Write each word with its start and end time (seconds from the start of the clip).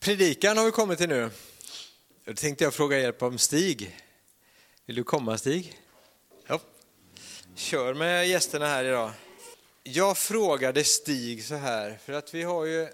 Predikan 0.00 0.56
har 0.56 0.64
vi 0.64 0.70
kommit 0.70 0.98
till 0.98 1.08
nu. 1.08 1.30
Då 2.24 2.34
tänkte 2.34 2.64
jag 2.64 2.74
fråga 2.74 2.98
hjälp 2.98 3.22
om 3.22 3.38
Stig. 3.38 3.96
Vill 4.86 4.96
du 4.96 5.04
komma 5.04 5.38
Stig? 5.38 5.78
Ja. 6.46 6.60
Kör 7.54 7.94
med 7.94 8.28
gästerna 8.28 8.66
här 8.66 8.84
idag. 8.84 9.12
Jag 9.82 10.18
frågade 10.18 10.84
Stig 10.84 11.44
så 11.44 11.54
här, 11.54 11.98
för 12.04 12.12
att 12.12 12.34
vi 12.34 12.42
har 12.42 12.64
ju, 12.64 12.88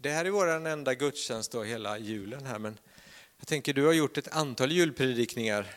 det 0.00 0.10
här 0.10 0.24
är 0.24 0.30
vår 0.30 0.48
enda 0.48 0.94
gudstjänst 0.94 1.52
då 1.52 1.62
hela 1.62 1.98
julen 1.98 2.46
här, 2.46 2.58
men 2.58 2.78
jag 3.38 3.46
tänker 3.48 3.74
du 3.74 3.86
har 3.86 3.92
gjort 3.92 4.18
ett 4.18 4.28
antal 4.28 4.72
julpredikningar 4.72 5.74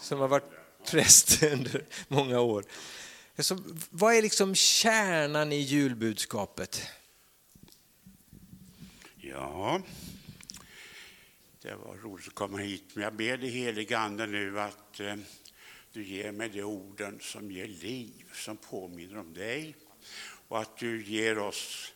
som 0.00 0.20
har 0.20 0.28
varit 0.28 0.50
präst 0.90 1.42
under 1.52 1.84
många 2.08 2.40
år. 2.40 2.64
Så 3.38 3.58
vad 3.90 4.14
är 4.14 4.22
liksom 4.22 4.54
kärnan 4.54 5.52
i 5.52 5.60
julbudskapet? 5.60 6.88
Ja, 9.34 9.82
det 11.62 11.74
var 11.74 11.94
roligt 11.96 12.28
att 12.28 12.34
komma 12.34 12.58
hit. 12.58 12.84
Men 12.94 13.04
jag 13.04 13.14
ber 13.14 13.36
dig 13.36 13.50
helige 13.50 13.98
Ande 13.98 14.26
nu 14.26 14.60
att 14.60 15.00
eh, 15.00 15.16
du 15.92 16.04
ger 16.04 16.32
mig 16.32 16.48
de 16.48 16.62
orden 16.62 17.20
som 17.20 17.50
ger 17.50 17.66
liv, 17.66 18.30
som 18.32 18.56
påminner 18.56 19.18
om 19.18 19.34
dig. 19.34 19.76
Och 20.48 20.60
att 20.60 20.76
du 20.76 21.04
ger 21.04 21.38
oss 21.38 21.92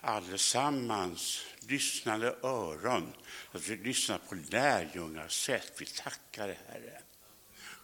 allesammans 0.00 1.46
lyssnande 1.60 2.36
öron, 2.42 3.12
att 3.52 3.68
vi 3.68 3.76
lyssnar 3.76 4.18
på 4.18 4.34
lärjungars 4.34 5.44
sätt. 5.44 5.72
Vi 5.78 5.86
tackar 5.86 6.46
dig, 6.48 6.58
Herre. 6.68 7.02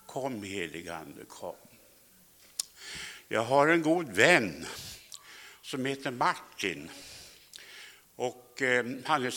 Kom, 0.07 0.43
helige 0.43 0.95
Ande, 0.95 1.25
kom. 1.25 1.57
Jag 3.29 3.45
har 3.45 3.69
en 3.69 3.83
god 3.83 4.09
vän 4.09 4.67
som 5.63 5.85
heter 5.85 6.11
Martin. 6.11 6.91
Och 8.23 8.63
eh, 8.63 8.85
han 9.05 9.25
är 9.25 9.35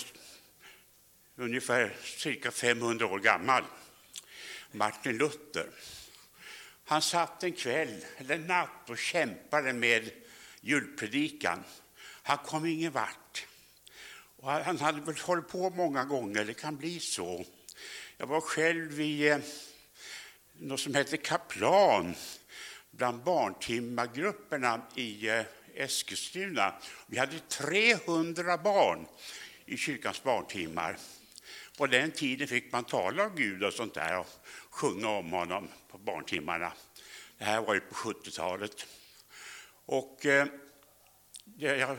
ungefär 1.35 1.95
cirka 2.03 2.51
500 2.51 3.07
år 3.07 3.19
gammal. 3.19 3.63
Martin 4.71 5.17
Luther. 5.17 5.69
Han 6.85 7.01
satt 7.01 7.43
en 7.43 7.53
kväll 7.53 8.05
eller 8.17 8.37
natt 8.37 8.89
och 8.89 8.97
kämpade 8.97 9.73
med 9.73 10.11
julpredikan. 10.61 11.63
Han 12.23 12.37
kom 12.37 12.65
ingen 12.65 12.91
vart. 12.91 13.47
Och 14.37 14.51
han 14.51 14.77
hade 14.77 15.01
väl 15.01 15.17
hållit 15.17 15.47
på 15.47 15.69
många 15.69 16.03
gånger, 16.03 16.45
det 16.45 16.53
kan 16.53 16.77
bli 16.77 16.99
så. 16.99 17.45
Jag 18.17 18.27
var 18.27 18.41
själv 18.41 19.01
i 19.01 19.27
eh, 19.27 19.37
något 20.53 20.79
som 20.79 20.95
heter 20.95 21.17
Kaplan 21.17 22.15
bland 22.91 23.23
barntimmargrupperna 23.23 24.81
i 24.95 25.29
eh, 25.29 25.43
Eskilstuna. 25.75 26.73
Vi 27.07 27.17
hade 27.17 27.39
300 27.39 28.57
barn 28.57 29.05
i 29.65 29.77
kyrkans 29.77 30.23
barntimmar. 30.23 30.97
På 31.77 31.87
den 31.87 32.11
tiden 32.11 32.47
fick 32.47 32.71
man 32.71 32.83
tala 32.83 33.25
om 33.25 33.35
Gud 33.35 33.63
och 33.63 33.73
sånt 33.73 33.93
där 33.93 34.19
och 34.19 34.27
sjunga 34.69 35.09
om 35.09 35.31
honom 35.31 35.67
på 35.91 35.97
barntimmarna. 35.97 36.73
Det 37.37 37.45
här 37.45 37.61
var 37.61 37.73
ju 37.73 37.79
på 37.79 37.95
70-talet. 37.95 38.85
Och 39.85 40.25
eh, 40.25 40.47
jag, 41.57 41.97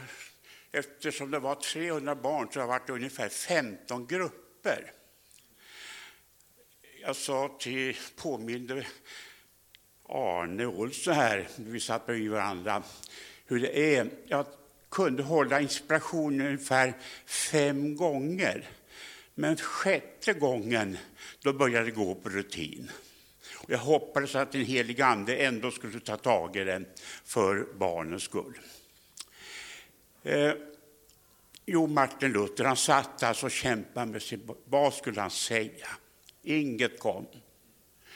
eftersom 0.73 1.31
det 1.31 1.39
var 1.39 1.55
300 1.55 2.15
barn 2.15 2.49
så 2.53 2.61
har 2.61 2.67
det 2.67 2.71
varit 2.71 2.91
ungefär 2.91 3.29
15 3.29 4.07
grupper. 4.07 4.93
Jag 7.03 7.17
sa 7.17 7.57
till, 7.61 7.97
påminde 8.17 8.87
Arne 10.09 10.67
Olsson 10.67 11.15
här, 11.15 11.49
vi 11.57 11.81
satt 11.81 12.07
bredvid 12.07 12.31
varandra, 12.31 12.83
hur 13.47 13.61
det 13.61 13.97
är. 13.97 14.11
Jag 14.27 14.47
kunde 14.89 15.23
hålla 15.23 15.61
inspirationen 15.61 16.47
ungefär 16.47 16.95
fem 17.27 17.97
gånger. 17.97 18.69
Men 19.35 19.57
sjätte 19.57 20.33
gången 20.33 20.99
då 21.43 21.53
började 21.53 21.85
det 21.85 21.91
gå 21.91 22.15
på 22.15 22.29
rutin. 22.29 22.91
Och 23.57 23.71
jag 23.71 23.79
hoppades 23.79 24.35
att 24.35 24.53
den 24.53 24.65
helige 24.65 25.07
Ande 25.07 25.37
ändå 25.37 25.71
skulle 25.71 26.01
ta 26.01 26.17
tag 26.17 26.57
i 26.57 26.65
den 26.65 26.87
för 27.25 27.67
barnens 27.79 28.23
skull. 28.23 28.59
Eh, 30.23 30.53
jo, 31.67 31.87
Martin 31.87 32.33
Luther 32.33 32.65
han 32.65 32.77
satt 32.77 33.23
alltså 33.23 33.47
och 33.47 33.53
kämpade 33.53 34.07
med 34.07 34.23
sig. 34.23 34.39
Vad 34.65 34.95
skulle 34.95 35.21
han 35.21 35.31
säga? 35.31 35.87
Inget 36.43 36.99
kom. 36.99 37.27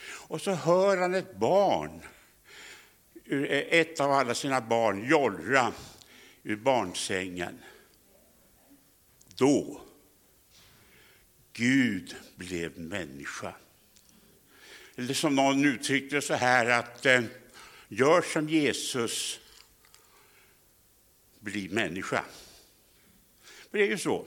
Och 0.03 0.41
så 0.41 0.51
hör 0.51 0.97
han 0.97 1.15
ett 1.15 1.37
barn, 1.37 2.01
ett 3.31 4.01
av 4.01 4.13
alla 4.13 4.35
sina 4.35 4.61
barn, 4.61 5.09
jollra 5.09 5.73
ur 6.43 6.57
barnsängen. 6.57 7.59
Då 9.37 9.81
Gud 11.53 12.17
blev 12.37 12.79
människa. 12.79 13.55
Eller 14.97 15.15
som 15.15 15.35
någon 15.35 15.65
uttryckte 15.65 16.17
det 16.17 16.23
så 16.23 16.35
här 16.35 16.67
att 16.67 17.07
eh, 17.07 17.23
gör 17.89 18.23
som 18.23 18.49
Jesus, 18.49 19.41
bli 21.41 21.69
människa. 21.69 22.25
För 23.71 23.79
det 23.79 23.85
är 23.85 23.89
ju 23.89 23.99
så. 23.99 24.27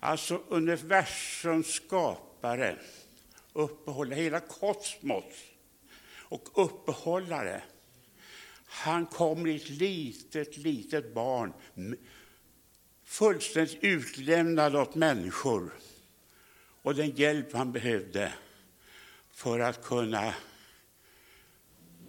Alltså 0.00 0.42
universums 0.48 1.66
skapare, 1.66 2.76
uppehållare, 3.52 4.20
hela 4.20 4.40
kosmos 4.40 5.24
och 6.12 6.64
uppehållare. 6.64 7.62
Han 8.74 9.06
kommer 9.06 9.48
i 9.48 9.56
ett 9.56 9.68
litet, 9.68 10.56
litet 10.56 11.14
barn 11.14 11.52
fullständigt 13.04 13.78
utlämnad 13.80 14.76
åt 14.76 14.94
människor 14.94 15.70
och 16.82 16.94
den 16.94 17.10
hjälp 17.10 17.52
han 17.52 17.72
behövde 17.72 18.32
för 19.32 19.60
att 19.60 19.84
kunna 19.84 20.34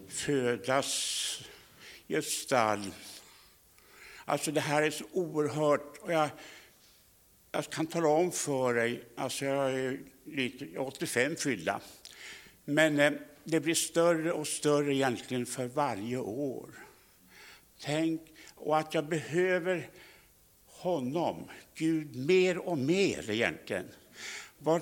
födas 0.07 1.41
i 2.07 2.15
ett 2.15 2.25
stall. 2.25 2.91
Alltså 4.25 4.51
det 4.51 4.61
här 4.61 4.81
är 4.81 4.91
så 4.91 5.05
oerhört. 5.11 5.97
Och 5.97 6.11
jag, 6.11 6.29
jag 7.51 7.69
kan 7.69 7.87
tala 7.87 8.07
om 8.07 8.31
för 8.31 8.73
dig, 8.73 9.03
alltså 9.15 9.45
jag 9.45 9.71
är 9.71 9.99
lite, 10.23 10.79
85 10.79 11.35
fyllda, 11.35 11.81
men 12.65 12.99
eh, 12.99 13.13
det 13.45 13.59
blir 13.59 13.75
större 13.75 14.31
och 14.31 14.47
större 14.47 14.95
egentligen 14.95 15.45
för 15.45 15.67
varje 15.67 16.17
år. 16.17 16.69
Tänk, 17.79 18.21
och 18.55 18.77
att 18.77 18.93
jag 18.93 19.05
behöver 19.05 19.89
honom, 20.65 21.49
Gud, 21.75 22.15
mer 22.15 22.57
och 22.57 22.77
mer 22.77 23.29
egentligen. 23.29 23.85
Var 24.57 24.81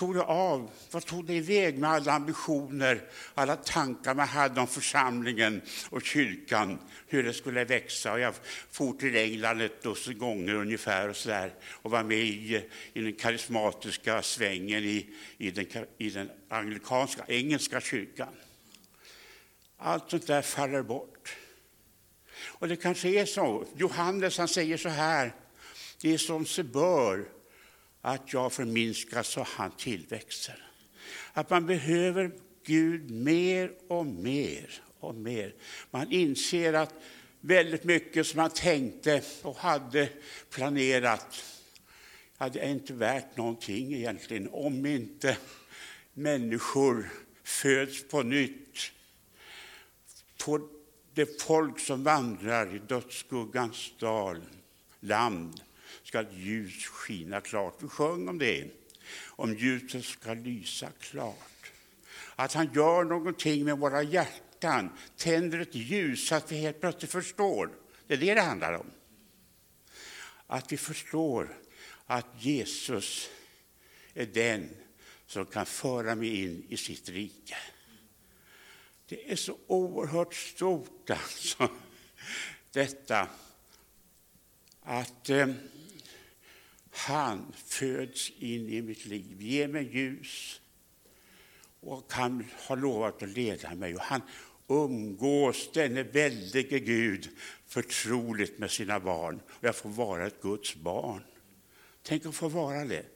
tog 0.00 0.14
det 0.14 0.22
av? 0.22 0.70
Vad 0.90 1.04
tog 1.04 1.24
det 1.24 1.34
iväg 1.34 1.78
med 1.78 1.90
alla 1.90 2.12
ambitioner, 2.12 3.02
alla 3.34 3.56
tankar 3.56 4.14
man 4.14 4.28
hade 4.28 4.60
om 4.60 4.66
församlingen 4.66 5.62
och 5.90 6.02
kyrkan, 6.02 6.78
hur 7.06 7.22
det 7.22 7.32
skulle 7.32 7.64
växa? 7.64 8.12
Och 8.12 8.20
jag 8.20 8.34
for 8.70 8.92
till 8.92 9.16
England 9.16 9.60
ett 9.60 9.82
dussin 9.82 10.18
gånger 10.18 10.54
ungefär 10.54 11.08
och, 11.08 11.16
så 11.16 11.28
där, 11.28 11.54
och 11.70 11.90
var 11.90 12.02
med 12.02 12.18
i, 12.18 12.68
i 12.92 13.00
den 13.00 13.12
karismatiska 13.12 14.22
svängen 14.22 14.84
i, 14.84 15.06
i, 15.38 15.50
den, 15.50 15.86
i 15.98 16.10
den 16.10 16.30
anglikanska, 16.48 17.24
engelska 17.28 17.80
kyrkan. 17.80 18.34
Allt 19.76 20.10
sånt 20.10 20.26
där 20.26 20.42
faller 20.42 20.82
bort. 20.82 21.36
Och 22.44 22.68
det 22.68 22.76
kanske 22.76 23.08
är 23.08 23.26
så. 23.26 23.64
Johannes 23.76 24.38
han 24.38 24.48
säger 24.48 24.76
så 24.76 24.88
här, 24.88 25.34
det 26.00 26.14
är 26.14 26.18
som 26.18 26.46
sig 26.46 26.64
bör 26.64 27.39
att 28.00 28.32
jag 28.32 28.52
förminskas 28.52 29.28
så 29.28 29.42
han 29.42 29.70
tillväxer. 29.70 30.66
Att 31.32 31.50
man 31.50 31.66
behöver 31.66 32.30
Gud 32.64 33.10
mer 33.10 33.72
och 33.88 34.06
mer 34.06 34.82
och 35.00 35.14
mer. 35.14 35.54
Man 35.90 36.12
inser 36.12 36.72
att 36.72 36.94
väldigt 37.40 37.84
mycket 37.84 38.26
som 38.26 38.36
man 38.36 38.50
tänkte 38.50 39.22
och 39.42 39.56
hade 39.56 40.08
planerat 40.50 41.44
hade 42.36 42.68
inte 42.68 42.92
värt 42.92 43.36
någonting 43.36 43.94
egentligen 43.94 44.48
om 44.52 44.86
inte 44.86 45.36
människor 46.14 47.10
föds 47.44 48.08
på 48.08 48.22
nytt. 48.22 48.78
På 50.44 50.68
det 51.14 51.42
folk 51.42 51.80
som 51.80 52.04
vandrar 52.04 52.74
i 52.74 52.78
dödsskuggans 52.78 53.92
dal, 53.98 54.40
land 55.00 55.60
ska 56.10 56.24
ljus 56.30 56.86
skina 56.86 57.40
klart. 57.40 57.82
Vi 57.82 57.88
sjöng 57.88 58.28
om 58.28 58.38
det, 58.38 58.70
om 59.26 59.54
ljuset 59.54 60.04
ska 60.04 60.34
lysa 60.34 60.90
klart. 61.00 61.72
Att 62.36 62.52
han 62.52 62.70
gör 62.74 63.04
någonting 63.04 63.64
med 63.64 63.78
våra 63.78 64.02
hjärtan, 64.02 64.90
tänder 65.16 65.58
ett 65.58 65.74
ljus 65.74 66.28
så 66.28 66.34
att 66.34 66.52
vi 66.52 66.56
helt 66.56 66.80
plötsligt 66.80 67.10
förstår. 67.10 67.70
Det 68.06 68.14
är 68.14 68.18
det 68.18 68.34
det 68.34 68.40
handlar 68.40 68.72
om. 68.72 68.90
Att 70.46 70.72
vi 70.72 70.76
förstår 70.76 71.58
att 72.06 72.26
Jesus 72.38 73.30
är 74.14 74.26
den 74.26 74.70
som 75.26 75.46
kan 75.46 75.66
föra 75.66 76.14
mig 76.14 76.44
in 76.44 76.66
i 76.68 76.76
sitt 76.76 77.08
rike. 77.08 77.56
Det 79.06 79.32
är 79.32 79.36
så 79.36 79.58
oerhört 79.66 80.34
stort, 80.34 81.10
alltså, 81.10 81.68
detta 82.72 83.28
att 84.82 85.30
eh, 85.30 85.46
han 86.90 87.52
föds 87.66 88.30
in 88.38 88.68
i 88.68 88.82
mitt 88.82 89.06
liv, 89.06 89.42
ger 89.42 89.68
mig 89.68 89.96
ljus 89.96 90.60
och 91.80 92.12
han 92.12 92.46
har 92.66 92.76
lovat 92.76 93.22
att 93.22 93.28
leda 93.28 93.74
mig. 93.74 93.94
Och 93.94 94.00
han 94.00 94.22
umgås, 94.68 95.72
denne 95.72 96.02
väldige 96.02 96.78
Gud, 96.78 97.28
förtroligt 97.66 98.58
med 98.58 98.70
sina 98.70 99.00
barn. 99.00 99.40
Och 99.48 99.64
jag 99.64 99.76
får 99.76 99.90
vara 99.90 100.26
ett 100.26 100.42
Guds 100.42 100.74
barn. 100.74 101.24
Tänk 102.02 102.26
att 102.26 102.34
få 102.34 102.48
vara 102.48 102.84
det. 102.84 103.06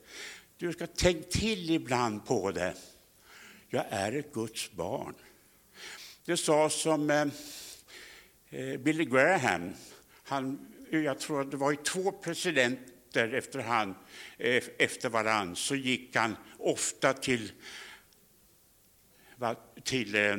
Du 0.57 0.73
ska 0.73 0.87
tänka 0.87 1.29
till 1.29 1.69
ibland 1.69 2.25
på 2.25 2.51
det. 2.51 2.75
Jag 3.69 3.85
är 3.89 4.11
ett 4.11 4.33
Guds 4.33 4.71
barn. 4.71 5.13
Det 6.25 6.37
sa 6.37 6.69
som 6.69 7.09
eh, 7.09 7.27
eh 8.49 8.77
Billy 8.77 9.05
Graham, 9.05 9.73
han, 10.23 10.67
jag 10.89 11.19
tror 11.19 11.41
att 11.41 11.51
det 11.51 11.57
var 11.57 11.73
i 11.73 11.77
två 11.77 12.11
presidenter 12.11 12.94
efter, 13.23 13.59
han, 13.59 13.95
eh, 14.37 14.63
efter 14.77 15.09
varann, 15.09 15.55
så 15.55 15.75
gick 15.75 16.15
han 16.15 16.35
ofta 16.57 17.13
till, 17.13 17.51
till 19.83 20.15
eh, 20.15 20.37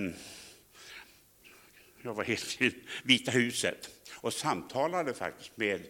jag 2.03 2.15
var 2.15 2.25
helt 2.25 2.59
till 2.59 2.75
Vita 3.03 3.31
huset 3.31 3.91
och 4.15 4.33
samtalade 4.33 5.15
faktiskt 5.15 5.57
med 5.57 5.87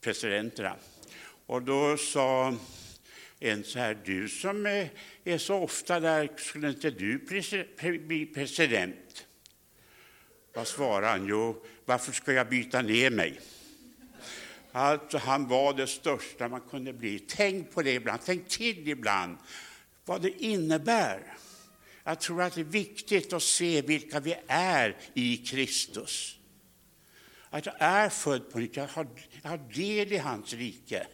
presidenterna. 0.00 0.76
Och 1.46 1.62
då 1.62 1.96
sa 1.96 2.56
en 3.38 3.64
så 3.64 3.78
här, 3.78 3.98
du 4.04 4.28
som 4.28 4.66
eh, 4.66 4.88
är 5.24 5.38
så 5.38 5.54
ofta 5.54 6.00
där, 6.00 6.30
skulle 6.36 6.68
inte 6.68 6.90
du 6.90 7.18
bli 7.98 8.26
president? 8.26 9.26
Vad 10.54 10.68
svarade 10.68 11.06
han? 11.06 11.26
Jo, 11.26 11.64
varför 11.84 12.12
ska 12.12 12.32
jag 12.32 12.48
byta 12.48 12.82
ner 12.82 13.10
mig? 13.10 13.40
Alltså, 14.72 15.18
han 15.18 15.48
var 15.48 15.74
det 15.74 15.86
största 15.86 16.48
man 16.48 16.60
kunde 16.60 16.92
bli. 16.92 17.18
Tänk 17.18 17.70
på 17.70 17.82
det 17.82 17.92
ibland, 17.92 18.20
tänk 18.24 18.48
till 18.48 18.88
ibland 18.88 19.36
vad 20.04 20.22
det 20.22 20.44
innebär. 20.44 21.36
Jag 22.04 22.20
tror 22.20 22.42
att 22.42 22.54
det 22.54 22.60
är 22.60 22.64
viktigt 22.64 23.32
att 23.32 23.42
se 23.42 23.82
vilka 23.82 24.20
vi 24.20 24.36
är 24.46 24.96
i 25.14 25.36
Kristus. 25.36 26.38
Att 27.50 27.66
jag 27.66 27.74
är 27.78 28.08
född 28.08 28.50
på 28.50 28.58
nytt, 28.58 28.76
jag 28.76 28.86
har, 28.86 29.06
jag 29.42 29.50
har 29.50 29.58
del 29.58 30.12
i 30.12 30.18
hans 30.18 30.52
rike. 30.52 31.06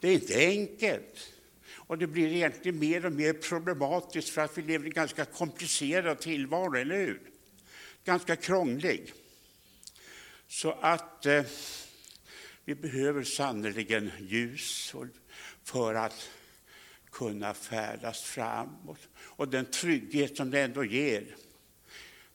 Det 0.00 0.08
är 0.08 0.12
inte 0.12 0.38
enkelt. 0.38 1.32
Och 1.74 1.98
det 1.98 2.06
blir 2.06 2.32
egentligen 2.32 2.78
mer 2.78 3.06
och 3.06 3.12
mer 3.12 3.32
problematiskt 3.32 4.28
för 4.28 4.40
att 4.40 4.58
vi 4.58 4.62
lever 4.62 4.84
i 4.84 4.88
en 4.88 4.94
ganska 4.94 5.24
komplicerad 5.24 6.18
tillvaro, 6.18 6.76
eller 6.76 6.96
hur? 6.96 7.20
Ganska 8.04 8.36
krånglig. 8.36 9.12
Så 10.48 10.72
att 10.80 11.26
eh, 11.26 11.44
vi 12.68 12.74
behöver 12.74 13.24
sannerligen 13.24 14.10
ljus 14.20 14.94
för 15.64 15.94
att 15.94 16.30
kunna 17.10 17.54
färdas 17.54 18.22
framåt. 18.22 19.08
Och 19.18 19.48
den 19.48 19.64
trygghet 19.64 20.36
som 20.36 20.50
det 20.50 20.60
ändå 20.60 20.84
ger. 20.84 21.36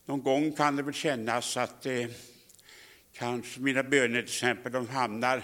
Någon 0.04 0.22
gång 0.22 0.52
kan 0.52 0.76
det 0.76 0.82
väl 0.82 0.94
kännas 0.94 1.56
att 1.56 1.86
eh, 1.86 2.06
kanske 3.12 3.60
mina 3.60 3.82
böner 3.82 4.22
till 4.22 4.30
exempel, 4.30 4.72
de 4.72 4.88
hamnar 4.88 5.42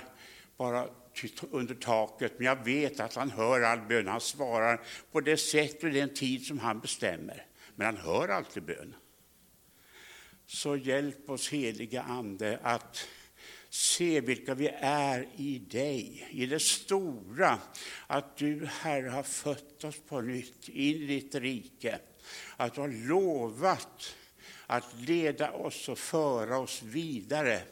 bara 0.56 0.88
under 1.50 1.74
taket, 1.74 2.32
men 2.36 2.46
jag 2.46 2.64
vet 2.64 3.00
att 3.00 3.14
han 3.14 3.30
hör 3.30 3.60
all 3.60 3.80
bön. 3.80 4.06
Han 4.06 4.20
svarar 4.20 4.80
på 5.12 5.20
det 5.20 5.36
sätt 5.36 5.84
och 5.84 5.90
den 5.90 6.14
tid 6.14 6.46
som 6.46 6.58
han 6.58 6.80
bestämmer. 6.80 7.46
Men 7.74 7.86
han 7.86 7.96
hör 7.96 8.28
alltid 8.28 8.62
bön. 8.62 8.94
Så 10.46 10.76
hjälp 10.76 11.30
oss, 11.30 11.48
heliga 11.48 12.02
Ande, 12.02 12.58
att 12.62 13.06
se 13.70 14.20
vilka 14.20 14.54
vi 14.54 14.68
är 14.80 15.28
i 15.36 15.58
dig, 15.58 16.28
i 16.30 16.46
det 16.46 16.60
stora. 16.60 17.58
Att 18.06 18.36
du, 18.36 18.66
Herre, 18.66 19.08
har 19.08 19.22
fött 19.22 19.84
oss 19.84 19.96
på 20.08 20.20
nytt 20.20 20.68
in 20.68 20.96
i 20.96 21.06
ditt 21.06 21.34
rike. 21.34 21.98
Att 22.56 22.74
du 22.74 22.80
har 22.80 22.88
lovat 22.88 24.16
att 24.66 24.94
leda 25.00 25.50
oss 25.50 25.88
och 25.88 25.98
föra 25.98 26.58
oss 26.58 26.82
vidare 26.82 27.62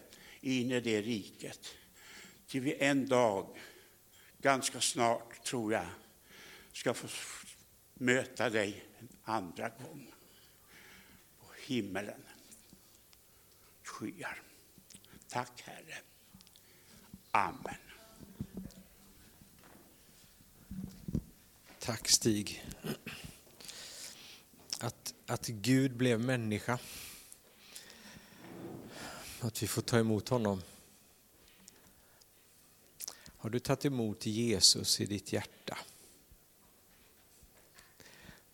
in 0.40 0.70
i 0.70 0.80
det 0.80 1.02
riket 1.02 1.74
till 2.46 2.60
vi 2.60 2.74
en 2.78 3.08
dag, 3.08 3.58
ganska 4.38 4.80
snart 4.80 5.44
tror 5.44 5.72
jag, 5.72 5.86
ska 6.72 6.94
få 6.94 7.08
möta 7.94 8.50
dig 8.50 8.84
en 8.98 9.08
andra 9.22 9.68
gång 9.68 10.14
på 11.38 11.46
himmelen. 11.66 12.22
Skyar. 13.82 14.47
Tack 15.28 15.62
Herre. 15.62 15.94
Amen. 17.30 17.74
Tack 21.78 22.08
Stig. 22.08 22.64
Att, 24.80 25.14
att 25.26 25.46
Gud 25.46 25.96
blev 25.96 26.20
människa. 26.20 26.78
Att 29.40 29.62
vi 29.62 29.66
får 29.66 29.82
ta 29.82 29.98
emot 29.98 30.28
honom. 30.28 30.62
Har 33.26 33.50
du 33.50 33.58
tagit 33.58 33.84
emot 33.84 34.26
Jesus 34.26 35.00
i 35.00 35.06
ditt 35.06 35.32
hjärta? 35.32 35.78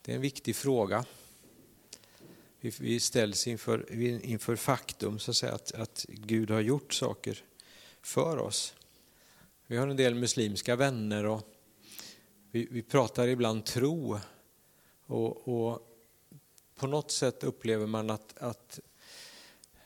Det 0.02 0.12
är 0.12 0.16
en 0.16 0.22
viktig 0.22 0.56
fråga. 0.56 1.04
Vi 2.64 3.00
ställs 3.00 3.46
inför, 3.46 3.92
inför 4.24 4.56
faktum 4.56 5.18
så 5.18 5.30
att, 5.30 5.36
säga, 5.36 5.52
att, 5.52 5.72
att 5.72 6.06
Gud 6.08 6.50
har 6.50 6.60
gjort 6.60 6.94
saker 6.94 7.44
för 8.02 8.38
oss. 8.38 8.74
Vi 9.66 9.76
har 9.76 9.88
en 9.88 9.96
del 9.96 10.14
muslimska 10.14 10.76
vänner 10.76 11.26
och 11.26 11.48
vi, 12.50 12.68
vi 12.70 12.82
pratar 12.82 13.28
ibland 13.28 13.64
tro. 13.64 14.20
Och, 15.06 15.48
och, 15.48 15.90
på 16.76 16.86
något 16.86 17.10
sätt 17.10 17.44
upplever 17.44 17.86
man 17.86 18.10
att, 18.10 18.38
att 18.38 18.80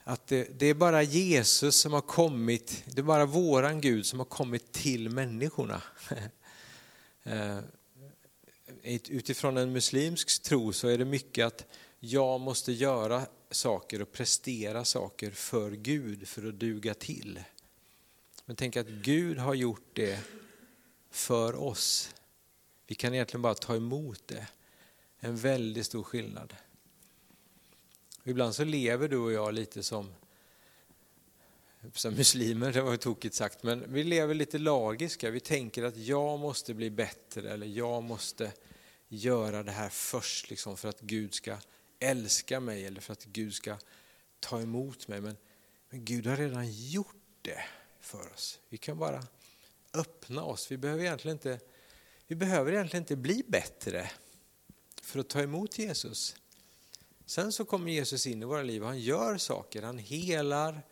att 0.04 0.26
det, 0.26 0.48
det, 0.58 0.66
är 0.66 0.74
bara 0.74 1.02
Jesus 1.02 1.80
som 1.80 1.92
har 1.92 2.00
kommit, 2.00 2.84
det 2.86 3.00
är 3.00 3.02
bara 3.02 3.26
våran 3.26 3.80
Gud 3.80 4.06
som 4.06 4.18
har 4.18 4.26
kommit 4.26 4.72
till 4.72 5.10
människorna. 5.10 5.82
Eh, 7.22 7.58
utifrån 8.82 9.56
en 9.56 9.72
muslimsk 9.72 10.42
tro 10.42 10.72
så 10.72 10.88
är 10.88 10.98
det 10.98 11.04
mycket 11.04 11.46
att 11.46 11.66
jag 12.00 12.40
måste 12.40 12.72
göra 12.72 13.26
saker 13.50 14.02
och 14.02 14.12
prestera 14.12 14.84
saker 14.84 15.30
för 15.30 15.70
Gud 15.70 16.28
för 16.28 16.48
att 16.48 16.54
duga 16.54 16.94
till. 16.94 17.42
Men 18.44 18.56
tänk 18.56 18.76
att 18.76 18.88
Gud 18.88 19.38
har 19.38 19.54
gjort 19.54 19.90
det 19.92 20.20
för 21.10 21.54
oss. 21.54 22.14
Vi 22.86 22.94
kan 22.94 23.14
egentligen 23.14 23.42
bara 23.42 23.54
ta 23.54 23.76
emot 23.76 24.22
det. 24.26 24.46
En 25.20 25.36
väldigt 25.36 25.86
stor 25.86 26.02
skillnad. 26.02 26.54
Ibland 28.24 28.54
så 28.54 28.64
lever 28.64 29.08
du 29.08 29.16
och 29.16 29.32
jag 29.32 29.54
lite 29.54 29.82
som, 29.82 30.14
som 31.92 32.14
muslimer, 32.14 32.72
det 32.72 32.82
var 32.82 32.90
ju 32.90 32.96
tokigt 32.96 33.34
sagt, 33.34 33.62
men 33.62 33.92
vi 33.92 34.04
lever 34.04 34.34
lite 34.34 34.58
lagiska. 34.58 35.30
Vi 35.30 35.40
tänker 35.40 35.82
att 35.82 35.96
jag 35.96 36.38
måste 36.38 36.74
bli 36.74 36.90
bättre 36.90 37.50
eller 37.50 37.66
jag 37.66 38.02
måste 38.02 38.52
göra 39.08 39.62
det 39.62 39.72
här 39.72 39.88
först 39.88 40.50
liksom, 40.50 40.76
för 40.76 40.88
att 40.88 41.00
Gud 41.00 41.34
ska 41.34 41.56
älska 41.98 42.60
mig 42.60 42.86
eller 42.86 43.00
för 43.00 43.12
att 43.12 43.24
Gud 43.24 43.54
ska 43.54 43.76
ta 44.40 44.60
emot 44.60 45.08
mig. 45.08 45.20
Men, 45.20 45.36
men 45.90 46.04
Gud 46.04 46.26
har 46.26 46.36
redan 46.36 46.72
gjort 46.72 47.16
det 47.42 47.64
för 48.00 48.32
oss. 48.32 48.58
Vi 48.68 48.78
kan 48.78 48.98
bara 48.98 49.26
öppna 49.94 50.42
oss. 50.42 50.70
Vi 50.70 50.76
behöver 50.76 51.04
egentligen 51.04 51.36
inte, 51.36 51.60
vi 52.26 52.34
behöver 52.36 52.72
egentligen 52.72 53.02
inte 53.02 53.16
bli 53.16 53.44
bättre 53.46 54.10
för 55.02 55.20
att 55.20 55.28
ta 55.28 55.40
emot 55.40 55.78
Jesus. 55.78 56.36
Sen 57.26 57.52
så 57.52 57.64
kommer 57.64 57.92
Jesus 57.92 58.26
in 58.26 58.42
i 58.42 58.44
våra 58.44 58.62
liv 58.62 58.82
och 58.82 58.88
han 58.88 59.00
gör 59.00 59.38
saker. 59.38 59.82
Han 59.82 59.98
helar, 59.98 60.82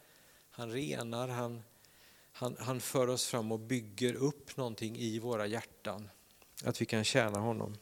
han 0.50 0.72
renar, 0.72 1.28
han, 1.28 1.62
han, 2.32 2.56
han 2.58 2.80
för 2.80 3.08
oss 3.08 3.26
fram 3.26 3.52
och 3.52 3.60
bygger 3.60 4.14
upp 4.14 4.56
någonting 4.56 4.96
i 4.96 5.18
våra 5.18 5.46
hjärtan. 5.46 6.08
Att 6.64 6.80
vi 6.80 6.86
kan 6.86 7.04
tjäna 7.04 7.38
honom. 7.38 7.78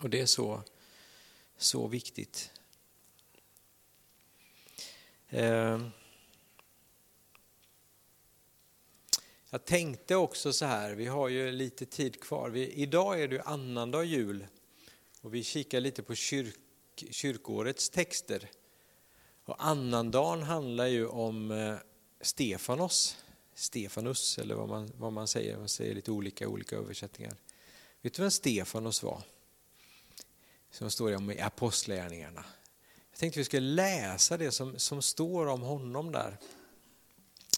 Och 0.00 0.10
det 0.10 0.20
är 0.20 0.26
så, 0.26 0.62
så 1.56 1.86
viktigt. 1.86 2.50
Ehm. 5.28 5.90
Jag 9.50 9.64
tänkte 9.64 10.16
också 10.16 10.52
så 10.52 10.64
här, 10.64 10.94
vi 10.94 11.06
har 11.06 11.28
ju 11.28 11.52
lite 11.52 11.86
tid 11.86 12.20
kvar. 12.20 12.50
Vi, 12.50 12.72
idag 12.72 13.22
är 13.22 13.28
det 13.28 13.42
annandag 13.42 14.04
jul 14.04 14.46
och 15.20 15.34
vi 15.34 15.42
kikar 15.42 15.80
lite 15.80 16.02
på 16.02 16.14
kyrk, 16.14 16.56
kyrkårets 17.10 17.90
texter. 17.90 18.50
Och 19.44 19.66
annandagen 19.66 20.42
handlar 20.42 20.86
ju 20.86 21.06
om 21.06 21.50
eh, 21.50 21.76
Stefanos, 22.20 23.16
Stefanus 23.54 24.38
eller 24.38 24.54
vad 24.54 24.68
man, 24.68 24.92
vad 24.96 25.12
man 25.12 25.28
säger, 25.28 25.58
man 25.58 25.68
säger 25.68 25.94
lite 25.94 26.10
olika 26.10 26.48
olika 26.48 26.76
översättningar. 26.76 27.36
Vet 28.02 28.14
du 28.14 28.22
vem 28.22 28.30
Stefanos 28.30 29.02
var? 29.02 29.22
Som 30.76 30.90
står 30.90 31.16
om 31.16 31.30
i 31.30 31.40
Apostlagärningarna. 31.40 32.44
Jag 33.10 33.18
tänkte 33.18 33.40
vi 33.40 33.44
skulle 33.44 33.66
läsa 33.66 34.36
det 34.36 34.50
som, 34.50 34.78
som 34.78 35.02
står 35.02 35.46
om 35.46 35.62
honom 35.62 36.12
där. 36.12 36.36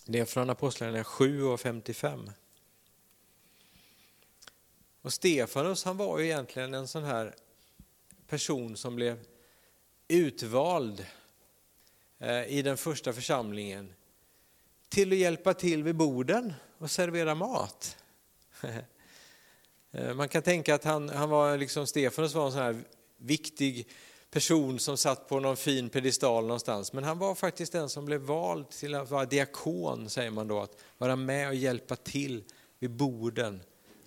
Det 0.05 0.19
är 0.19 0.25
från 0.25 0.51
Apostlagärningarna 0.51 1.05
7 1.05 1.45
och 1.45 1.61
55. 1.61 2.31
Och 5.03 5.13
Stefanus 5.13 5.85
han 5.85 5.97
var 5.97 6.19
ju 6.19 6.25
egentligen 6.25 6.75
en 6.75 6.89
sån 6.89 7.05
här 7.05 7.35
person 8.27 8.77
som 8.77 8.97
blev 8.97 9.27
utvald 10.09 11.07
eh, 12.19 12.45
i 12.45 12.63
den 12.63 12.77
första 12.77 13.13
församlingen 13.13 13.95
till 14.89 15.13
att 15.13 15.19
hjälpa 15.19 15.55
till 15.55 15.83
vid 15.83 15.97
borden 15.97 16.55
och 16.79 16.91
servera 16.91 17.35
mat. 17.35 17.97
Eh, 19.91 20.15
man 20.15 20.29
kan 20.29 20.43
tänka 20.43 20.75
att 20.75 20.85
han, 20.85 21.09
han 21.09 21.31
var 21.31 21.57
liksom, 21.57 21.87
Stefanus 21.87 22.35
var 22.35 22.47
en 22.47 22.53
sån 22.53 22.61
här 22.61 22.85
viktig 23.19 23.89
person 24.31 24.79
som 24.79 24.97
satt 24.97 25.29
på 25.29 25.41
någon 25.41 25.57
fin 25.57 25.89
pedestal 25.89 26.43
någonstans. 26.43 26.93
Men 26.93 27.05
han 27.05 27.19
var 27.19 27.35
faktiskt 27.35 27.73
den 27.73 27.89
som 27.89 28.05
blev 28.05 28.21
vald 28.21 28.71
till 28.71 28.95
att 28.95 29.11
vara 29.11 29.25
diakon, 29.25 30.11
säger 30.11 30.31
man 30.31 30.49
då, 30.49 30.61
att 30.61 30.77
vara 30.99 31.17
med 31.17 31.49
och 31.49 31.55
hjälpa 31.55 31.97
till 31.97 32.45
vid 32.79 32.91
borden 32.91 33.61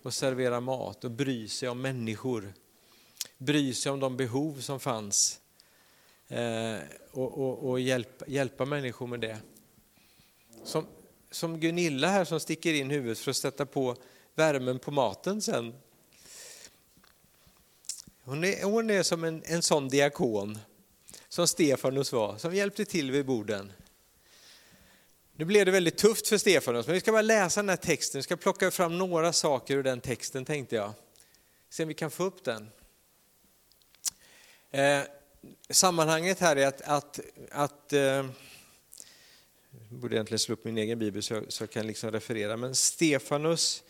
och 0.03 0.13
servera 0.13 0.60
mat 0.60 1.03
och 1.03 1.12
bry 1.12 1.48
sig 1.48 1.70
om 1.70 1.82
människor. 1.82 2.53
Bry 3.38 3.74
sig 3.74 3.91
om 3.91 4.00
de 4.00 4.18
behov 4.18 4.60
som 4.60 4.80
fanns 4.80 5.39
eh, 6.27 6.77
och, 7.12 7.38
och, 7.38 7.70
och 7.70 7.80
hjälpa, 7.80 8.25
hjälpa 8.27 8.65
människor 8.65 9.08
med 9.08 9.20
det. 9.20 9.38
Som, 10.63 10.88
som 11.32 11.60
Gunilla 11.60 12.08
här 12.08 12.25
som 12.25 12.39
sticker 12.39 12.74
in 12.74 12.89
huvudet 12.89 13.20
för 13.20 13.32
att 13.32 13.38
sätta 13.38 13.65
på 13.65 13.96
värmen 14.36 14.80
på 14.80 14.91
maten 14.91 15.41
sen. 15.41 15.74
Hon 18.32 18.44
är, 18.44 18.64
hon 18.64 18.90
är 18.90 19.04
som 19.04 19.24
en, 19.24 19.44
en 19.46 19.62
sån 19.62 19.90
diakon 19.90 20.60
som 21.30 21.48
Stefanus 21.48 22.12
var, 22.12 22.38
som 22.38 22.56
hjälpte 22.56 22.86
till 22.86 23.12
vid 23.12 23.26
borden. 23.26 23.72
Nu 25.36 25.46
blev 25.46 25.66
det 25.66 25.72
väldigt 25.72 25.98
tufft 25.98 26.28
för 26.28 26.38
Stefanus, 26.38 26.88
men 26.88 26.94
vi 26.94 27.00
ska 27.00 27.12
bara 27.12 27.22
läsa 27.22 27.62
den 27.62 27.70
här 27.70 27.76
texten. 27.76 28.20
Vi 28.20 28.24
ska 28.24 28.36
plocka 28.36 28.72
fram 28.72 28.98
några 28.98 29.34
saker 29.34 29.78
ur 29.78 29.84
den 29.84 30.02
texten 30.02 30.46
tänkte 30.46 30.76
jag. 30.76 30.94
Se 31.70 31.84
om 31.84 31.88
vi 31.88 31.94
kan 31.94 32.12
få 32.12 32.24
upp 32.24 32.44
den. 32.44 32.70
Eh, 34.72 35.02
sammanhanget 35.70 36.40
här 36.40 36.56
är 36.56 36.68
att, 36.68 36.82
att, 36.82 37.20
att 37.52 37.94
eh, 37.94 38.00
jag 38.00 38.26
borde 39.90 40.16
egentligen 40.16 40.40
slå 40.40 40.54
upp 40.54 40.66
min 40.66 40.78
egen 40.78 41.00
bibel 41.00 41.24
så 41.24 41.34
jag, 41.34 41.54
så 41.54 41.64
jag 41.64 41.72
kan 41.72 41.88
liksom 41.88 42.12
referera, 42.12 42.58
men 42.58 42.76
Stefanus, 42.76 43.84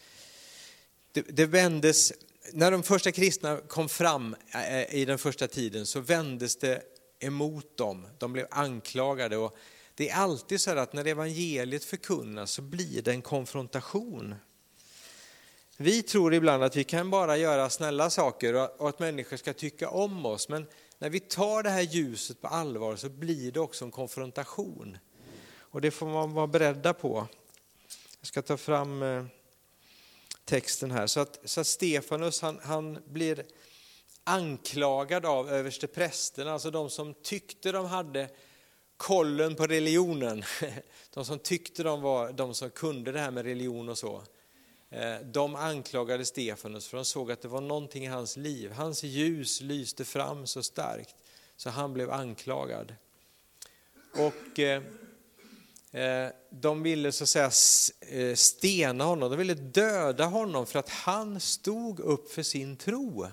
det, 1.12 1.22
det 1.22 1.46
vändes, 1.46 2.14
när 2.54 2.72
de 2.72 2.84
första 2.84 3.12
kristna 3.12 3.58
kom 3.58 3.90
fram 3.90 4.36
eh, 4.54 4.96
i 4.96 5.06
den 5.06 5.18
första 5.18 5.48
tiden 5.48 5.86
så 5.86 6.00
vändes 6.00 6.56
det 6.56 6.82
emot 7.20 7.78
dem, 7.78 8.08
de 8.18 8.34
blev 8.34 8.48
anklagade. 8.52 9.38
Och 9.38 9.58
det 9.96 10.10
är 10.10 10.16
alltid 10.16 10.62
så 10.62 10.72
att 10.72 10.94
när 10.94 11.08
evangeliet 11.08 11.84
förkunnas 11.84 12.52
så 12.52 12.62
blir 12.62 13.02
det 13.02 13.12
en 13.12 13.22
konfrontation. 13.22 14.36
Vi 15.78 16.04
tror 16.04 16.34
ibland 16.34 16.64
att 16.64 16.76
vi 16.76 16.84
kan 16.84 17.10
bara 17.10 17.38
göra 17.38 17.70
snälla 17.70 18.10
saker 18.10 18.82
och 18.82 18.90
att 18.90 19.00
människor 19.00 19.38
ska 19.38 19.54
tycka 19.54 19.90
om 19.90 20.26
oss, 20.26 20.50
men 20.50 20.66
när 20.98 21.10
vi 21.10 21.20
tar 21.20 21.64
det 21.64 21.70
här 21.70 21.82
ljuset 21.82 22.42
på 22.42 22.48
allvar 22.48 22.96
så 22.96 23.10
blir 23.10 23.52
det 23.52 23.60
också 23.60 23.86
en 23.86 23.92
konfrontation. 23.92 24.98
Och 25.58 25.82
det 25.82 25.92
får 25.92 26.08
man 26.08 26.34
vara 26.34 26.48
beredda 26.48 26.94
på. 26.94 27.28
Jag 28.20 28.28
ska 28.28 28.42
ta 28.42 28.58
fram 28.58 29.04
eh, 29.04 29.26
texten 30.52 30.92
här. 30.92 31.08
Så 31.08 31.20
att, 31.20 31.40
så 31.44 31.62
att 31.62 31.68
Stefanus 31.68 32.42
han, 32.42 32.60
han 32.64 33.00
blir 33.06 33.46
anklagad 34.24 35.26
av 35.26 35.50
översteprästerna, 35.50 36.52
alltså 36.52 36.72
de 36.72 36.90
som 36.90 37.14
tyckte 37.14 37.72
de 37.72 37.86
hade 37.86 38.30
kollen 38.98 39.56
på 39.56 39.68
religionen. 39.68 40.44
De 41.14 41.26
som 41.26 41.40
tyckte 41.40 41.84
de 41.84 42.02
var 42.02 42.32
de 42.32 42.54
som 42.54 42.70
kunde 42.70 43.12
det 43.12 43.20
här 43.20 43.32
med 43.32 43.46
religion 43.46 43.90
och 43.90 43.98
så. 43.98 44.24
Eh, 44.90 45.16
de 45.24 45.56
anklagade 45.56 46.26
Stefanus 46.26 46.88
för 46.88 46.98
de 46.98 47.06
såg 47.06 47.32
att 47.32 47.42
det 47.42 47.48
var 47.48 47.62
någonting 47.62 48.04
i 48.04 48.08
hans 48.08 48.38
liv. 48.38 48.72
Hans 48.72 49.04
ljus 49.04 49.62
lyste 49.62 50.06
fram 50.06 50.48
så 50.48 50.64
starkt 50.64 51.16
så 51.58 51.70
han 51.70 51.94
blev 51.94 52.12
anklagad. 52.12 52.96
Och 54.14 54.60
eh, 54.60 54.84
Eh, 55.92 56.28
de 56.50 56.84
ville 56.84 57.12
så 57.12 57.24
att 57.24 57.30
säga 57.30 57.52
eh, 58.02 58.36
stena 58.36 59.04
honom, 59.04 59.30
de 59.30 59.38
ville 59.38 59.54
döda 59.54 60.26
honom 60.26 60.66
för 60.66 60.80
att 60.80 60.90
han 60.90 61.40
stod 61.40 62.00
upp 62.00 62.32
för 62.32 62.44
sin 62.44 62.78
tro. 62.78 63.28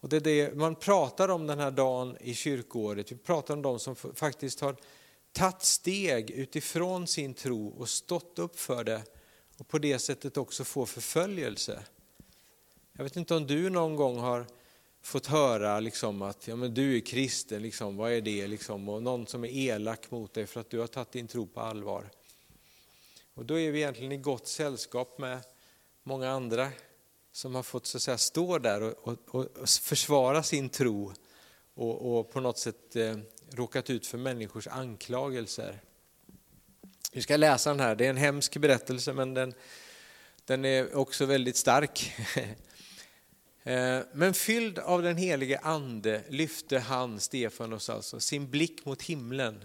Och 0.00 0.08
det 0.08 0.16
är 0.16 0.20
det 0.20 0.54
man 0.54 0.74
pratar 0.74 1.28
om 1.28 1.46
den 1.46 1.58
här 1.58 1.70
dagen 1.70 2.16
i 2.20 2.34
kyrkoåret. 2.34 3.12
Vi 3.12 3.16
pratar 3.16 3.54
om 3.54 3.62
de 3.62 3.78
som 3.78 3.96
faktiskt 3.96 4.60
har 4.60 4.76
tagit 5.32 5.62
steg 5.62 6.30
utifrån 6.30 7.06
sin 7.06 7.34
tro 7.34 7.68
och 7.68 7.88
stått 7.88 8.38
upp 8.38 8.58
för 8.58 8.84
det 8.84 9.02
och 9.58 9.68
på 9.68 9.78
det 9.78 9.98
sättet 9.98 10.36
också 10.36 10.64
få 10.64 10.86
förföljelse. 10.86 11.82
Jag 12.92 13.04
vet 13.04 13.16
inte 13.16 13.34
om 13.34 13.46
du 13.46 13.70
någon 13.70 13.96
gång 13.96 14.18
har 14.18 14.46
fått 15.04 15.26
höra 15.26 15.80
liksom 15.80 16.22
att 16.22 16.48
ja, 16.48 16.56
men 16.56 16.74
du 16.74 16.96
är 16.96 17.00
kristen, 17.00 17.62
liksom, 17.62 17.96
vad 17.96 18.12
är 18.12 18.20
det? 18.20 18.46
Liksom? 18.46 18.88
Och 18.88 19.02
någon 19.02 19.26
som 19.26 19.44
är 19.44 19.48
elak 19.48 20.10
mot 20.10 20.34
dig 20.34 20.46
för 20.46 20.60
att 20.60 20.70
du 20.70 20.78
har 20.78 20.86
tagit 20.86 21.12
din 21.12 21.28
tro 21.28 21.46
på 21.46 21.60
allvar. 21.60 22.10
Och 23.34 23.44
då 23.44 23.58
är 23.58 23.70
vi 23.70 23.78
egentligen 23.78 24.12
i 24.12 24.16
gott 24.16 24.48
sällskap 24.48 25.18
med 25.18 25.38
många 26.02 26.30
andra 26.30 26.70
som 27.32 27.54
har 27.54 27.62
fått 27.62 27.86
så 27.86 27.96
att 27.96 28.02
säga, 28.02 28.18
stå 28.18 28.58
där 28.58 28.82
och, 28.82 29.08
och, 29.08 29.44
och 29.56 29.68
försvara 29.68 30.42
sin 30.42 30.68
tro 30.68 31.12
och, 31.74 32.18
och 32.18 32.32
på 32.32 32.40
något 32.40 32.58
sätt 32.58 32.96
eh, 32.96 33.16
råkat 33.50 33.90
ut 33.90 34.06
för 34.06 34.18
människors 34.18 34.66
anklagelser. 34.66 35.80
Vi 37.12 37.22
ska 37.22 37.36
läsa 37.36 37.70
den 37.70 37.80
här, 37.80 37.94
det 37.94 38.06
är 38.06 38.10
en 38.10 38.16
hemsk 38.16 38.56
berättelse 38.56 39.12
men 39.12 39.34
den, 39.34 39.54
den 40.44 40.64
är 40.64 40.96
också 40.96 41.26
väldigt 41.26 41.56
stark. 41.56 42.12
Eh, 43.64 44.00
men 44.12 44.34
fylld 44.34 44.78
av 44.78 45.02
den 45.02 45.16
helige 45.16 45.58
ande 45.58 46.24
lyfte 46.28 46.78
han, 46.78 47.20
Stefanos 47.20 47.90
alltså, 47.90 48.20
sin 48.20 48.50
blick 48.50 48.84
mot 48.84 49.02
himlen 49.02 49.64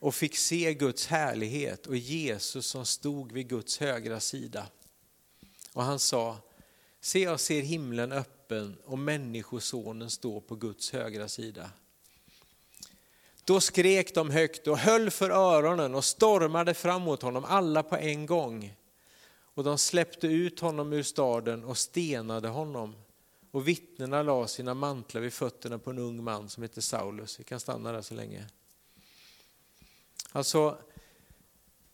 och 0.00 0.14
fick 0.14 0.36
se 0.36 0.74
Guds 0.74 1.06
härlighet 1.06 1.86
och 1.86 1.96
Jesus 1.96 2.66
som 2.66 2.86
stod 2.86 3.32
vid 3.32 3.48
Guds 3.48 3.78
högra 3.78 4.20
sida. 4.20 4.66
Och 5.72 5.82
han 5.82 5.98
sa, 5.98 6.38
se 7.00 7.22
jag 7.22 7.40
ser 7.40 7.62
himlen 7.62 8.12
öppen 8.12 8.76
och 8.84 8.98
människosonen 8.98 10.10
står 10.10 10.40
på 10.40 10.56
Guds 10.56 10.92
högra 10.92 11.28
sida. 11.28 11.70
Då 13.44 13.60
skrek 13.60 14.14
de 14.14 14.30
högt 14.30 14.66
och 14.66 14.78
höll 14.78 15.10
för 15.10 15.30
öronen 15.30 15.94
och 15.94 16.04
stormade 16.04 16.74
fram 16.74 17.02
mot 17.02 17.22
honom, 17.22 17.44
alla 17.44 17.82
på 17.82 17.96
en 17.96 18.26
gång. 18.26 18.74
Och 19.54 19.64
de 19.64 19.78
släppte 19.78 20.26
ut 20.26 20.60
honom 20.60 20.92
ur 20.92 21.02
staden 21.02 21.64
och 21.64 21.78
stenade 21.78 22.48
honom. 22.48 22.96
Och 23.50 23.68
vittnena 23.68 24.22
la 24.22 24.46
sina 24.46 24.74
mantlar 24.74 25.20
vid 25.20 25.32
fötterna 25.32 25.78
på 25.78 25.90
en 25.90 25.98
ung 25.98 26.24
man 26.24 26.48
som 26.48 26.62
hette 26.62 26.82
Saulus. 26.82 27.40
Vi 27.40 27.44
kan 27.44 27.60
stanna 27.60 27.92
där 27.92 28.02
så 28.02 28.14
länge. 28.14 28.46
Alltså, 30.32 30.78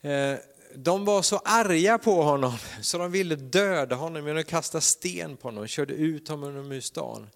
eh, 0.01 0.37
de 0.75 1.05
var 1.05 1.23
så 1.23 1.39
arga 1.39 1.99
på 1.99 2.23
honom 2.23 2.53
så 2.83 2.99
de 2.99 3.13
ville 3.13 3.37
döda 3.37 3.97
honom 3.97 4.27
genom 4.27 4.41
att 4.41 4.47
kasta 4.47 4.81
sten 4.81 5.37
på 5.37 5.49
honom 5.49 5.67
körde 5.67 5.95
ut 5.95 6.29
honom 6.29 6.73
ur 6.73 6.81
stan. 6.81 7.31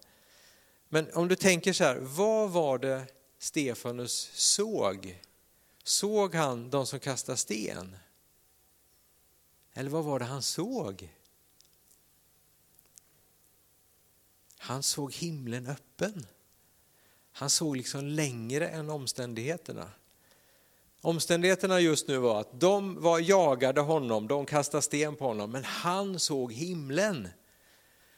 Men 0.89 1.13
om 1.13 1.27
du 1.27 1.35
tänker 1.35 1.73
så 1.73 1.83
här, 1.83 1.97
vad 1.99 2.49
var 2.49 2.77
det 2.77 3.03
Stefanus 3.39 4.31
såg? 4.33 5.21
Såg 5.83 6.35
han 6.35 6.69
de 6.69 6.85
som 6.85 6.99
kastade 6.99 7.37
sten? 7.37 7.97
Eller 9.73 9.89
vad 9.89 10.03
var 10.03 10.19
det 10.19 10.25
han 10.25 10.41
såg? 10.41 11.09
Han 14.57 14.83
såg 14.83 15.13
himlen 15.13 15.67
öppen. 15.67 16.25
Han 17.31 17.49
såg 17.49 17.77
liksom 17.77 18.05
längre 18.05 18.67
än 18.67 18.89
omständigheterna. 18.89 19.91
Omständigheterna 21.01 21.79
just 21.79 22.07
nu 22.07 22.17
var 22.17 22.41
att 22.41 22.59
de 22.59 23.01
var 23.01 23.19
jagade 23.19 23.81
honom, 23.81 24.27
de 24.27 24.45
kastade 24.45 24.81
sten 24.81 25.15
på 25.15 25.25
honom, 25.25 25.51
men 25.51 25.63
han 25.63 26.19
såg 26.19 26.53
himlen. 26.53 27.27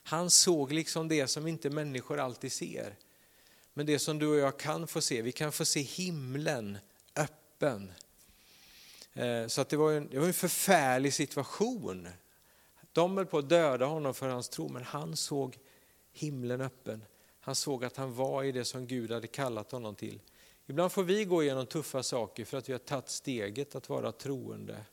Han 0.03 0.29
såg 0.29 0.71
liksom 0.71 1.07
det 1.07 1.27
som 1.27 1.47
inte 1.47 1.69
människor 1.69 2.19
alltid 2.19 2.51
ser. 2.51 2.95
Men 3.73 3.85
det 3.85 3.99
som 3.99 4.19
du 4.19 4.27
och 4.27 4.37
jag 4.37 4.59
kan 4.59 4.87
få 4.87 5.01
se, 5.01 5.21
vi 5.21 5.31
kan 5.31 5.51
få 5.51 5.65
se 5.65 5.81
himlen 5.81 6.77
öppen. 7.15 7.91
Eh, 9.15 9.47
så 9.47 9.61
att 9.61 9.69
det 9.69 9.77
var 9.77 9.91
en, 9.91 10.07
det 10.09 10.19
var 10.19 10.27
en 10.27 10.33
förfärlig 10.33 11.13
situation. 11.13 12.07
De 12.91 13.17
höll 13.17 13.25
på 13.25 13.37
att 13.37 13.49
döda 13.49 13.85
honom 13.85 14.13
för 14.13 14.29
hans 14.29 14.49
tro, 14.49 14.69
men 14.69 14.83
han 14.83 15.15
såg 15.15 15.57
himlen 16.13 16.61
öppen. 16.61 17.05
Han 17.39 17.55
såg 17.55 17.85
att 17.85 17.97
han 17.97 18.13
var 18.13 18.43
i 18.43 18.51
det 18.51 18.65
som 18.65 18.87
Gud 18.87 19.11
hade 19.11 19.27
kallat 19.27 19.71
honom 19.71 19.95
till. 19.95 20.21
Ibland 20.65 20.91
får 20.91 21.03
vi 21.03 21.25
gå 21.25 21.43
igenom 21.43 21.65
tuffa 21.65 22.03
saker 22.03 22.45
för 22.45 22.57
att 22.57 22.69
vi 22.69 22.73
har 22.73 22.79
tagit 22.79 23.09
steget 23.09 23.75
att 23.75 23.89
vara 23.89 24.11
troende. 24.11 24.85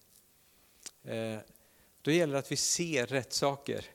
Eh, 1.05 1.39
då 2.03 2.11
gäller 2.11 2.33
det 2.33 2.39
att 2.39 2.53
vi 2.53 2.57
ser 2.57 3.07
rätt 3.07 3.33
saker. 3.33 3.87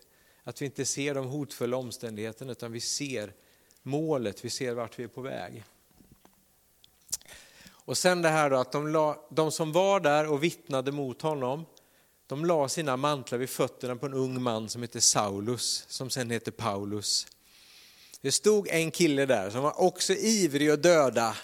Att 0.44 0.62
vi 0.62 0.66
inte 0.66 0.86
ser 0.86 1.16
de 1.16 1.28
hotfulla 1.28 1.78
omständigheterna 1.78 2.52
utan 2.52 2.72
vi 2.72 2.80
ser 2.80 3.34
målet, 3.82 4.46
vi 4.46 4.50
ser 4.50 4.74
vart 4.74 5.00
vi 5.00 5.04
är 5.04 5.08
på 5.08 5.22
väg. 5.22 5.64
Och 7.88 7.98
sen 7.98 8.22
det 8.22 8.30
här 8.30 8.50
då 8.50 8.56
att 8.56 8.72
de, 8.72 8.88
la, 8.88 9.28
de 9.30 9.52
som 9.52 9.72
var 9.72 10.00
där 10.00 10.28
och 10.28 10.44
vittnade 10.44 10.92
mot 10.92 11.22
honom, 11.22 11.66
de 12.28 12.46
la 12.46 12.70
sina 12.70 12.98
mantlar 12.98 13.40
vid 13.40 13.50
fötterna 13.50 13.96
på 13.96 14.06
en 14.06 14.14
ung 14.14 14.42
man 14.42 14.70
som 14.70 14.82
heter 14.82 15.00
Saulus, 15.00 15.86
som 15.88 16.10
sen 16.10 16.32
heter 16.32 16.52
Paulus. 16.52 17.28
Det 18.22 18.32
stod 18.32 18.68
en 18.68 18.92
kille 18.92 19.26
där 19.26 19.50
som 19.50 19.64
var 19.64 19.82
också 19.82 20.14
ivrig 20.14 20.70
att 20.70 20.84
döda. 20.84 21.36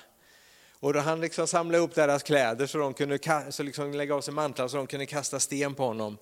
Och 0.80 0.94
då 0.94 1.00
han 1.00 1.22
liksom 1.22 1.48
samlade 1.48 1.84
upp 1.84 1.96
deras 1.96 2.24
kläder 2.24 2.68
så 2.68 2.78
de 2.78 2.94
kunde 2.94 3.20
så 3.50 3.64
liksom 3.64 3.94
lägga 3.94 4.16
av 4.16 4.22
sig 4.22 4.34
mantlar 4.34 4.68
så 4.68 4.78
de 4.78 4.88
kunde 4.88 5.06
kasta 5.06 5.40
sten 5.40 5.76
på 5.76 5.86
honom. 5.86 6.18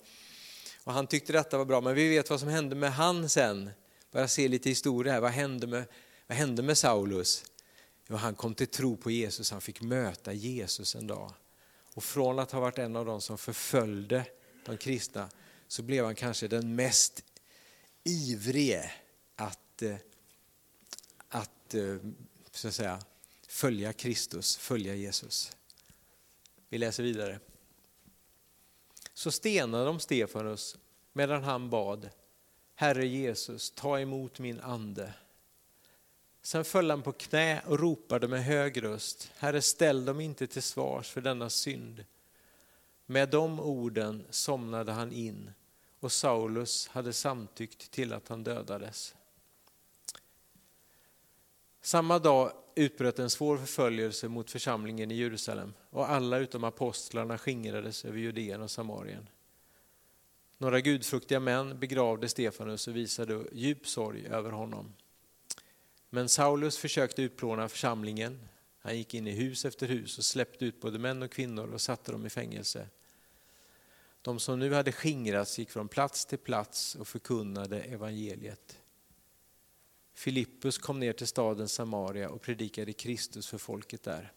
Och 0.84 0.92
han 0.92 1.06
tyckte 1.06 1.32
detta 1.32 1.58
var 1.58 1.64
bra, 1.64 1.80
men 1.80 1.94
vi 1.94 2.08
vet 2.08 2.30
vad 2.30 2.40
som 2.40 2.48
hände 2.48 2.76
med 2.76 2.92
han 2.92 3.28
sen. 3.28 3.70
Bara 4.12 4.28
se 4.28 4.48
lite 4.48 4.68
historia 4.68 5.12
här, 5.12 5.20
vad 5.20 5.30
hände 5.30 5.66
med, 5.66 5.84
vad 6.26 6.38
hände 6.38 6.62
med 6.62 6.78
Saulus? 6.78 7.44
Jo, 8.12 8.18
han 8.18 8.34
kom 8.34 8.54
till 8.54 8.66
tro 8.66 8.96
på 8.96 9.10
Jesus, 9.10 9.50
han 9.50 9.60
fick 9.60 9.80
möta 9.80 10.32
Jesus 10.32 10.94
en 10.94 11.06
dag. 11.06 11.34
Och 11.94 12.04
från 12.04 12.38
att 12.38 12.52
ha 12.52 12.60
varit 12.60 12.78
en 12.78 12.96
av 12.96 13.06
de 13.06 13.20
som 13.20 13.38
förföljde 13.38 14.26
de 14.64 14.76
kristna 14.76 15.30
så 15.68 15.82
blev 15.82 16.04
han 16.04 16.14
kanske 16.14 16.48
den 16.48 16.74
mest 16.74 17.24
ivrige 18.04 18.92
att, 19.36 19.82
eh, 19.82 19.96
att, 21.28 21.74
eh, 21.74 21.96
så 22.50 22.68
att 22.68 22.74
säga, 22.74 23.02
följa 23.48 23.92
Kristus, 23.92 24.56
följa 24.56 24.94
Jesus. 24.94 25.56
Vi 26.68 26.78
läser 26.78 27.02
vidare. 27.02 27.40
Så 29.14 29.30
stenade 29.30 29.84
de 29.84 30.00
Stefanus 30.00 30.76
medan 31.12 31.44
han 31.44 31.70
bad, 31.70 32.10
Herre 32.74 33.06
Jesus, 33.06 33.70
ta 33.70 34.00
emot 34.00 34.38
min 34.38 34.60
ande. 34.60 35.14
Sen 36.42 36.64
föll 36.64 36.90
han 36.90 37.02
på 37.02 37.12
knä 37.12 37.62
och 37.66 37.78
ropade 37.78 38.28
med 38.28 38.44
hög 38.44 38.82
röst, 38.82 39.30
Herre 39.36 39.62
ställ 39.62 40.04
dem 40.04 40.20
inte 40.20 40.46
till 40.46 40.62
svars 40.62 41.10
för 41.10 41.20
denna 41.20 41.50
synd. 41.50 42.04
Med 43.06 43.28
de 43.28 43.60
orden 43.60 44.26
somnade 44.30 44.92
han 44.92 45.12
in 45.12 45.50
och 46.00 46.12
Saulus 46.12 46.88
hade 46.88 47.12
samtyckt 47.12 47.90
till 47.90 48.12
att 48.12 48.28
han 48.28 48.44
dödades. 48.44 49.14
Samma 51.80 52.18
dag 52.18 52.52
utbröt 52.74 53.18
en 53.18 53.30
svår 53.30 53.58
förföljelse 53.58 54.28
mot 54.28 54.50
församlingen 54.50 55.10
i 55.10 55.14
Jerusalem 55.14 55.74
och 55.90 56.10
alla 56.10 56.38
utom 56.38 56.64
apostlarna 56.64 57.38
skingrades 57.38 58.04
över 58.04 58.18
Judeen 58.18 58.62
och 58.62 58.70
Samarien. 58.70 59.28
Några 60.58 60.80
gudfruktiga 60.80 61.40
män 61.40 61.78
begravde 61.78 62.28
Stefanus 62.28 62.88
och 62.88 62.96
visade 62.96 63.44
djup 63.52 63.88
sorg 63.88 64.26
över 64.26 64.50
honom. 64.50 64.92
Men 66.14 66.28
Saulus 66.28 66.78
försökte 66.78 67.22
utplåna 67.22 67.68
församlingen. 67.68 68.48
Han 68.78 68.96
gick 68.96 69.14
in 69.14 69.26
i 69.26 69.30
hus 69.30 69.64
efter 69.64 69.86
hus 69.86 70.18
och 70.18 70.24
släppte 70.24 70.64
ut 70.64 70.80
både 70.80 70.98
män 70.98 71.22
och 71.22 71.30
kvinnor 71.30 71.72
och 71.72 71.80
satte 71.80 72.12
dem 72.12 72.26
i 72.26 72.30
fängelse. 72.30 72.88
De 74.22 74.40
som 74.40 74.58
nu 74.58 74.74
hade 74.74 74.92
skingrats 74.92 75.58
gick 75.58 75.70
från 75.70 75.88
plats 75.88 76.26
till 76.26 76.38
plats 76.38 76.94
och 76.94 77.08
förkunnade 77.08 77.82
evangeliet. 77.82 78.78
Filippus 80.14 80.78
kom 80.78 81.00
ner 81.00 81.12
till 81.12 81.26
staden 81.26 81.68
Samaria 81.68 82.28
och 82.28 82.42
predikade 82.42 82.92
Kristus 82.92 83.48
för 83.48 83.58
folket 83.58 84.02
där. 84.02 84.32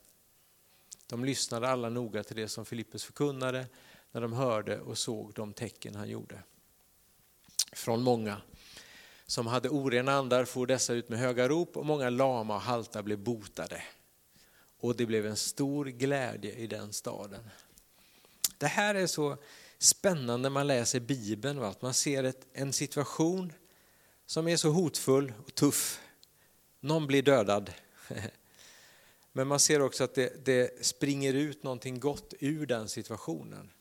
De 1.07 1.25
lyssnade 1.25 1.67
alla 1.67 1.89
noga 1.89 2.23
till 2.23 2.35
det 2.35 2.47
som 2.47 2.65
Filippus 2.65 3.03
förkunnade 3.03 3.65
när 4.11 4.21
de 4.21 4.33
hörde 4.33 4.79
och 4.79 4.97
såg 4.97 5.33
de 5.33 5.53
tecken 5.53 5.95
han 5.95 6.09
gjorde. 6.09 6.43
Från 7.71 8.01
många 8.01 8.41
som 9.27 9.47
hade 9.47 9.69
orena 9.69 10.13
andar 10.13 10.45
for 10.45 10.65
dessa 10.67 10.93
ut 10.93 11.09
med 11.09 11.19
höga 11.19 11.47
rop 11.47 11.77
och 11.77 11.85
många 11.85 12.09
lama 12.09 12.55
och 12.55 12.61
halta 12.61 13.03
blev 13.03 13.19
botade. 13.19 13.83
Och 14.79 14.95
det 14.95 15.05
blev 15.05 15.25
en 15.25 15.35
stor 15.35 15.85
glädje 15.85 16.51
i 16.51 16.67
den 16.67 16.93
staden. 16.93 17.49
Det 18.57 18.67
här 18.67 18.95
är 18.95 19.07
så 19.07 19.37
spännande 19.77 20.37
när 20.37 20.49
man 20.49 20.67
läser 20.67 20.99
Bibeln, 20.99 21.63
att 21.63 21.81
man 21.81 21.93
ser 21.93 22.23
ett, 22.23 22.47
en 22.53 22.73
situation 22.73 23.53
som 24.25 24.47
är 24.47 24.57
så 24.57 24.69
hotfull 24.69 25.33
och 25.45 25.55
tuff. 25.55 26.01
Någon 26.79 27.07
blir 27.07 27.21
dödad. 27.21 27.73
Men 29.31 29.47
man 29.47 29.59
ser 29.59 29.81
också 29.81 30.03
att 30.03 30.15
det, 30.15 30.45
det 30.45 30.85
springer 30.85 31.33
ut 31.33 31.63
någonting 31.63 31.99
gott 31.99 32.33
ur 32.39 32.65
den 32.65 32.89
situationen 32.89 33.71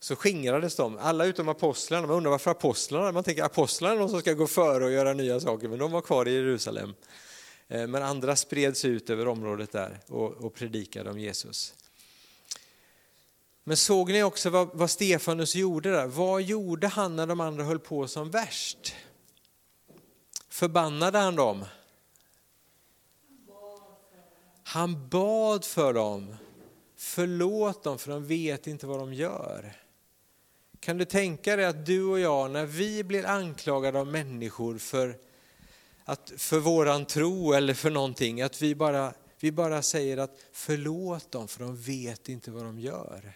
så 0.00 0.16
skingrades 0.16 0.76
de, 0.76 0.98
alla 0.98 1.24
utom 1.24 1.48
apostlarna. 1.48 2.06
Man 2.06 2.16
undrar 2.16 2.30
varför 2.30 2.50
apostlarna, 2.50 3.12
man 3.12 3.24
tänker 3.24 3.42
apostlarna 3.42 3.94
är 3.94 3.98
de 3.98 4.08
som 4.08 4.20
ska 4.20 4.32
gå 4.32 4.46
före 4.46 4.84
och 4.84 4.92
göra 4.92 5.12
nya 5.12 5.40
saker, 5.40 5.68
men 5.68 5.78
de 5.78 5.92
var 5.92 6.00
kvar 6.00 6.28
i 6.28 6.34
Jerusalem. 6.34 6.94
Eh, 7.68 7.86
men 7.86 8.02
andra 8.02 8.36
spreds 8.36 8.84
ut 8.84 9.10
över 9.10 9.28
området 9.28 9.72
där 9.72 10.00
och, 10.06 10.32
och 10.32 10.54
predikade 10.54 11.10
om 11.10 11.18
Jesus. 11.18 11.74
Men 13.64 13.76
såg 13.76 14.12
ni 14.12 14.22
också 14.22 14.50
vad, 14.50 14.68
vad 14.72 14.90
Stefanus 14.90 15.54
gjorde 15.54 15.90
där? 15.90 16.06
Vad 16.06 16.42
gjorde 16.42 16.88
han 16.88 17.16
när 17.16 17.26
de 17.26 17.40
andra 17.40 17.64
höll 17.64 17.78
på 17.78 18.08
som 18.08 18.30
värst? 18.30 18.94
Förbannade 20.48 21.18
han 21.18 21.36
dem? 21.36 21.64
Han 24.62 25.08
bad 25.08 25.64
för 25.64 25.92
dem. 25.92 26.36
Förlåt 26.96 27.82
dem 27.82 27.98
för 27.98 28.10
de 28.10 28.26
vet 28.26 28.66
inte 28.66 28.86
vad 28.86 28.98
de 28.98 29.14
gör. 29.14 29.76
Kan 30.88 30.98
du 30.98 31.04
tänka 31.04 31.56
dig 31.56 31.64
att 31.64 31.86
du 31.86 32.04
och 32.04 32.20
jag, 32.20 32.50
när 32.50 32.66
vi 32.66 33.04
blir 33.04 33.26
anklagade 33.26 34.00
av 34.00 34.06
människor 34.06 34.78
för, 34.78 35.16
att, 36.04 36.32
för 36.36 36.58
våran 36.58 37.06
tro 37.06 37.52
eller 37.52 37.74
för 37.74 37.90
någonting, 37.90 38.42
att 38.42 38.62
vi 38.62 38.74
bara, 38.74 39.14
vi 39.40 39.52
bara 39.52 39.82
säger 39.82 40.16
att 40.16 40.40
förlåt 40.52 41.32
dem 41.32 41.48
för 41.48 41.64
de 41.64 41.76
vet 41.76 42.28
inte 42.28 42.50
vad 42.50 42.64
de 42.64 42.78
gör. 42.78 43.32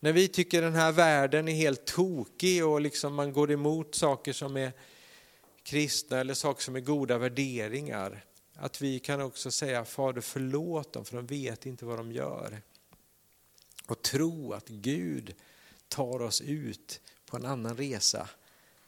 När 0.00 0.12
vi 0.12 0.28
tycker 0.28 0.62
den 0.62 0.74
här 0.74 0.92
världen 0.92 1.48
är 1.48 1.52
helt 1.52 1.84
tokig 1.84 2.66
och 2.66 2.80
liksom 2.80 3.14
man 3.14 3.32
går 3.32 3.50
emot 3.50 3.94
saker 3.94 4.32
som 4.32 4.56
är 4.56 4.72
kristna 5.62 6.20
eller 6.20 6.34
saker 6.34 6.62
som 6.62 6.76
är 6.76 6.80
goda 6.80 7.18
värderingar, 7.18 8.24
att 8.54 8.82
vi 8.82 8.98
kan 8.98 9.20
också 9.20 9.50
säga 9.50 9.84
Fader 9.84 10.20
förlåt 10.20 10.92
dem 10.92 11.04
för 11.04 11.16
de 11.16 11.26
vet 11.26 11.66
inte 11.66 11.84
vad 11.84 11.98
de 11.98 12.12
gör. 12.12 12.62
Och 13.86 14.02
tro 14.02 14.52
att 14.52 14.68
Gud 14.68 15.34
tar 15.94 16.22
oss 16.22 16.40
ut 16.40 17.00
på 17.26 17.36
en 17.36 17.46
annan 17.46 17.76
resa, 17.76 18.28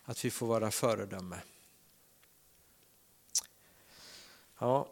att 0.05 0.25
vi 0.25 0.31
får 0.31 0.47
vara 0.47 0.71
föredöme. 0.71 1.37
Ja, 4.59 4.89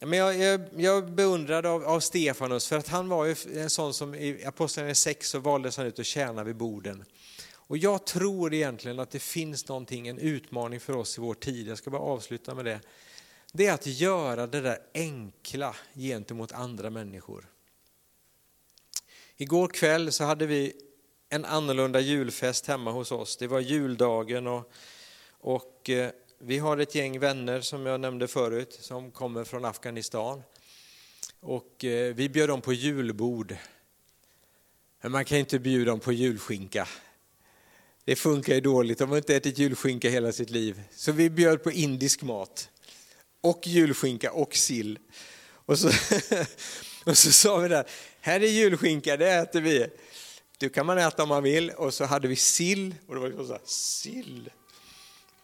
men 0.00 0.18
jag, 0.18 0.36
jag, 0.36 0.60
jag 0.76 1.12
beundrade 1.12 1.68
av, 1.68 1.84
av, 1.84 2.00
Stefanus 2.00 2.68
för 2.68 2.76
att 2.76 2.88
han 2.88 3.08
var 3.08 3.24
ju 3.24 3.36
en 3.54 3.70
sån 3.70 3.94
som 3.94 4.14
i 4.14 4.44
Apostlagärningarna 4.44 4.94
6 4.94 5.28
så 5.28 5.38
valdes 5.38 5.76
han 5.76 5.86
ut 5.86 5.98
att 5.98 6.06
tjäna 6.06 6.44
vid 6.44 6.56
borden. 6.56 7.04
Och 7.52 7.78
jag 7.78 8.04
tror 8.06 8.54
egentligen 8.54 8.98
att 8.98 9.10
det 9.10 9.18
finns 9.18 9.68
någonting, 9.68 10.08
en 10.08 10.18
utmaning 10.18 10.80
för 10.80 10.96
oss 10.96 11.18
i 11.18 11.20
vår 11.20 11.34
tid, 11.34 11.68
jag 11.68 11.78
ska 11.78 11.90
bara 11.90 12.02
avsluta 12.02 12.54
med 12.54 12.64
det. 12.64 12.80
Det 13.52 13.66
är 13.66 13.74
att 13.74 13.86
göra 13.86 14.46
det 14.46 14.60
där 14.60 14.78
enkla 14.94 15.76
gentemot 15.94 16.52
andra 16.52 16.90
människor. 16.90 17.48
Igår 19.36 19.68
kväll 19.68 20.12
så 20.12 20.24
hade 20.24 20.46
vi 20.46 20.85
en 21.28 21.44
annorlunda 21.44 22.00
julfest 22.00 22.66
hemma 22.66 22.90
hos 22.90 23.12
oss. 23.12 23.36
Det 23.36 23.46
var 23.46 23.60
juldagen 23.60 24.46
och, 24.46 24.72
och 25.30 25.90
eh, 25.90 26.10
vi 26.38 26.58
har 26.58 26.78
ett 26.78 26.94
gäng 26.94 27.18
vänner 27.18 27.60
som 27.60 27.86
jag 27.86 28.00
nämnde 28.00 28.28
förut 28.28 28.78
som 28.80 29.10
kommer 29.10 29.44
från 29.44 29.64
Afghanistan. 29.64 30.42
Och 31.40 31.84
eh, 31.84 32.14
vi 32.14 32.28
bjöd 32.28 32.48
dem 32.48 32.60
på 32.60 32.72
julbord. 32.72 33.56
Men 35.02 35.12
man 35.12 35.24
kan 35.24 35.38
inte 35.38 35.58
bjuda 35.58 35.90
dem 35.90 36.00
på 36.00 36.12
julskinka. 36.12 36.88
Det 38.04 38.16
funkar 38.16 38.54
ju 38.54 38.60
dåligt, 38.60 38.98
de 38.98 39.10
har 39.10 39.16
inte 39.16 39.36
ätit 39.36 39.58
julskinka 39.58 40.10
hela 40.10 40.32
sitt 40.32 40.50
liv. 40.50 40.82
Så 40.90 41.12
vi 41.12 41.30
bjöd 41.30 41.62
på 41.62 41.72
indisk 41.72 42.22
mat. 42.22 42.68
Och 43.40 43.66
julskinka 43.66 44.32
och 44.32 44.54
sill. 44.54 44.98
Och 45.48 45.78
så, 45.78 45.88
och 47.04 47.18
så 47.18 47.32
sa 47.32 47.56
vi 47.56 47.68
där, 47.68 47.86
här 48.20 48.40
är 48.40 48.48
julskinka, 48.48 49.16
det 49.16 49.30
äter 49.30 49.60
vi. 49.60 49.86
Du 50.58 50.68
kan 50.68 50.86
man 50.86 50.98
äta 50.98 51.22
om 51.22 51.28
man 51.28 51.42
vill. 51.42 51.70
Och 51.70 51.94
så 51.94 52.04
hade 52.04 52.28
vi 52.28 52.36
sill. 52.36 52.94
Och 53.06 53.14
det 53.14 53.20
var 53.20 53.28
liksom 53.28 53.46
så 53.46 53.52
här, 53.52 53.62
sill. 53.64 54.50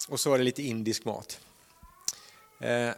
Och 0.09 0.21
så 0.21 0.31
var 0.31 0.39
det 0.39 0.45
lite 0.45 0.63
indisk 0.63 1.05
mat. 1.05 1.41
Eh, 2.61 2.91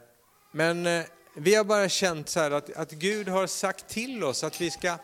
men 0.53 0.87
eh, 0.87 1.05
vi 1.35 1.55
har 1.55 1.65
bara 1.65 1.89
känt 1.89 2.29
så 2.29 2.41
här 2.41 2.51
att, 2.51 2.73
att 2.73 2.91
Gud 2.93 3.29
har 3.29 3.47
sagt 3.47 3.89
till 3.89 4.25
oss 4.25 4.45
att 4.45 4.61
vi 4.61 4.71
ska, 4.71 4.99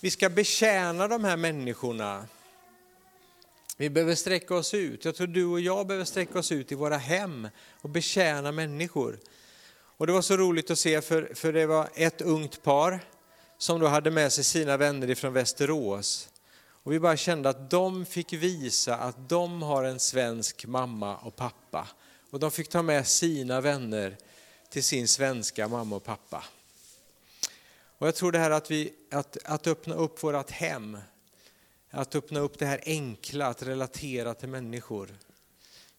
vi 0.00 0.10
ska 0.10 0.28
betjäna 0.28 1.08
de 1.08 1.24
här 1.24 1.36
människorna. 1.36 2.26
Vi 3.76 3.90
behöver 3.90 4.14
sträcka 4.14 4.54
oss 4.54 4.74
ut. 4.74 5.04
Jag 5.04 5.14
tror 5.14 5.26
du 5.26 5.44
och 5.44 5.60
jag 5.60 5.86
behöver 5.86 6.04
sträcka 6.04 6.38
oss 6.38 6.52
ut 6.52 6.72
i 6.72 6.74
våra 6.74 6.96
hem 6.96 7.48
och 7.80 7.90
betjäna 7.90 8.52
människor. 8.52 9.18
Och 9.96 10.06
det 10.06 10.12
var 10.12 10.22
så 10.22 10.36
roligt 10.36 10.70
att 10.70 10.78
se 10.78 11.00
för, 11.00 11.34
för 11.34 11.52
det 11.52 11.66
var 11.66 11.88
ett 11.94 12.20
ungt 12.20 12.62
par 12.62 13.00
som 13.58 13.80
då 13.80 13.86
hade 13.86 14.10
med 14.10 14.32
sig 14.32 14.44
sina 14.44 14.76
vänner 14.76 15.10
ifrån 15.10 15.32
Västerås. 15.32 16.28
Och 16.82 16.92
vi 16.92 17.00
bara 17.00 17.16
kände 17.16 17.48
att 17.48 17.70
de 17.70 18.06
fick 18.06 18.32
visa 18.32 18.96
att 18.96 19.28
de 19.28 19.62
har 19.62 19.84
en 19.84 20.00
svensk 20.00 20.66
mamma 20.66 21.16
och 21.16 21.36
pappa. 21.36 21.88
Och 22.30 22.40
de 22.40 22.50
fick 22.50 22.68
ta 22.68 22.82
med 22.82 23.06
sina 23.06 23.60
vänner 23.60 24.16
till 24.68 24.84
sin 24.84 25.08
svenska 25.08 25.68
mamma 25.68 25.96
och 25.96 26.04
pappa. 26.04 26.44
Och 27.98 28.06
jag 28.06 28.14
tror 28.14 28.32
det 28.32 28.38
här 28.38 28.50
att, 28.50 28.70
vi, 28.70 28.92
att, 29.10 29.36
att 29.44 29.66
öppna 29.66 29.94
upp 29.94 30.22
vårt 30.22 30.50
hem, 30.50 30.98
att 31.90 32.14
öppna 32.14 32.40
upp 32.40 32.58
det 32.58 32.66
här 32.66 32.80
enkla, 32.86 33.46
att 33.46 33.62
relatera 33.62 34.34
till 34.34 34.48
människor. 34.48 35.18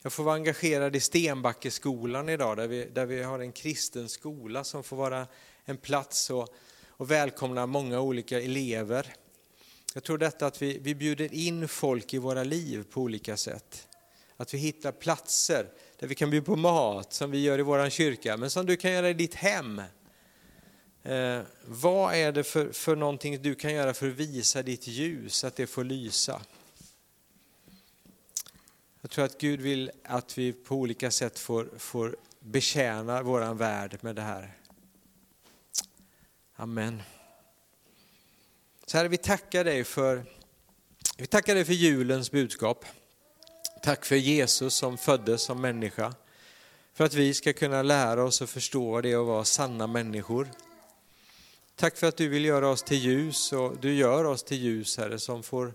Jag 0.02 0.14
får 0.14 0.24
vara 0.24 0.36
engagerad 0.36 0.96
i 0.96 1.00
Stenbackeskolan 1.00 2.30
idag, 2.30 2.58
där 2.58 2.68
vi, 2.68 2.86
där 2.86 3.06
vi 3.06 3.24
har 3.24 3.40
en 3.40 3.52
kristen 3.52 4.10
skola 4.10 4.64
som 4.64 4.84
får 4.84 4.98
vara 4.98 5.28
en 5.66 5.78
plats 5.78 6.30
och, 6.30 6.56
och 7.00 7.12
välkomnar 7.12 7.68
många 7.68 8.00
olika 8.00 8.42
elever. 8.42 9.14
Jag 9.94 10.04
tror 10.04 10.18
detta 10.18 10.48
att 10.48 10.62
vi, 10.62 10.78
vi 10.78 10.96
bjuder 10.96 11.34
in 11.34 11.68
folk 11.68 12.14
i 12.14 12.18
våra 12.18 12.44
liv 12.44 12.86
på 12.92 13.02
olika 13.02 13.38
sätt. 13.38 13.88
Att 14.38 14.54
vi 14.54 14.58
hittar 14.58 14.92
platser 14.92 15.68
där 16.00 16.08
vi 16.08 16.16
kan 16.16 16.30
bjuda 16.30 16.46
på 16.46 16.56
mat, 16.56 17.14
som 17.14 17.32
vi 17.32 17.44
gör 17.44 17.60
i 17.60 17.62
vår 17.62 17.90
kyrka, 17.90 18.38
men 18.38 18.50
som 18.50 18.66
du 18.66 18.78
kan 18.78 18.92
göra 18.92 19.10
i 19.10 19.14
ditt 19.14 19.36
hem. 19.36 19.82
Eh, 21.04 21.42
vad 21.66 22.14
är 22.14 22.32
det 22.32 22.44
för, 22.44 22.72
för 22.72 22.96
någonting 22.96 23.42
du 23.42 23.56
kan 23.56 23.74
göra 23.74 23.94
för 23.94 24.08
att 24.08 24.16
visa 24.16 24.64
ditt 24.64 24.88
ljus, 24.88 25.44
att 25.44 25.56
det 25.56 25.68
får 25.68 25.84
lysa? 25.84 26.42
Jag 29.02 29.12
tror 29.12 29.26
att 29.26 29.38
Gud 29.38 29.62
vill 29.62 29.92
att 30.04 30.38
vi 30.38 30.54
på 30.54 30.76
olika 30.76 31.12
sätt 31.12 31.40
får, 31.40 31.70
får 31.78 32.16
betjäna 32.40 33.24
våran 33.24 33.58
värld 33.58 33.98
med 34.02 34.16
det 34.16 34.22
här. 34.22 34.59
Amen. 36.62 37.04
Så 38.86 38.98
Herre, 38.98 39.08
vi 39.08 39.18
tackar 39.18 39.64
dig 39.64 39.84
för, 39.84 40.26
vi 41.18 41.28
tackar 41.28 41.56
dig 41.56 41.66
för 41.66 41.74
julens 41.74 42.32
budskap. 42.32 42.86
Tack 43.84 44.06
för 44.06 44.16
Jesus 44.16 44.74
som 44.74 44.98
föddes 44.98 45.42
som 45.42 45.62
människa. 45.62 46.14
För 46.94 47.06
att 47.06 47.14
vi 47.14 47.34
ska 47.34 47.54
kunna 47.54 47.82
lära 47.82 48.24
oss 48.24 48.42
och 48.42 48.50
förstå 48.50 48.92
vad 48.92 49.04
det 49.04 49.12
är 49.12 49.22
att 49.22 49.28
vara 49.28 49.46
sanna 49.46 49.88
människor. 49.88 50.50
Tack 51.76 51.98
för 51.98 52.08
att 52.08 52.18
du 52.18 52.28
vill 52.28 52.46
göra 52.46 52.70
oss 52.70 52.84
till 52.84 52.98
ljus 52.98 53.54
och 53.54 53.78
du 53.82 53.94
gör 53.94 54.24
oss 54.24 54.44
till 54.44 54.58
ljus, 54.58 54.98
Herre, 54.98 55.20
som 55.20 55.44
får 55.44 55.74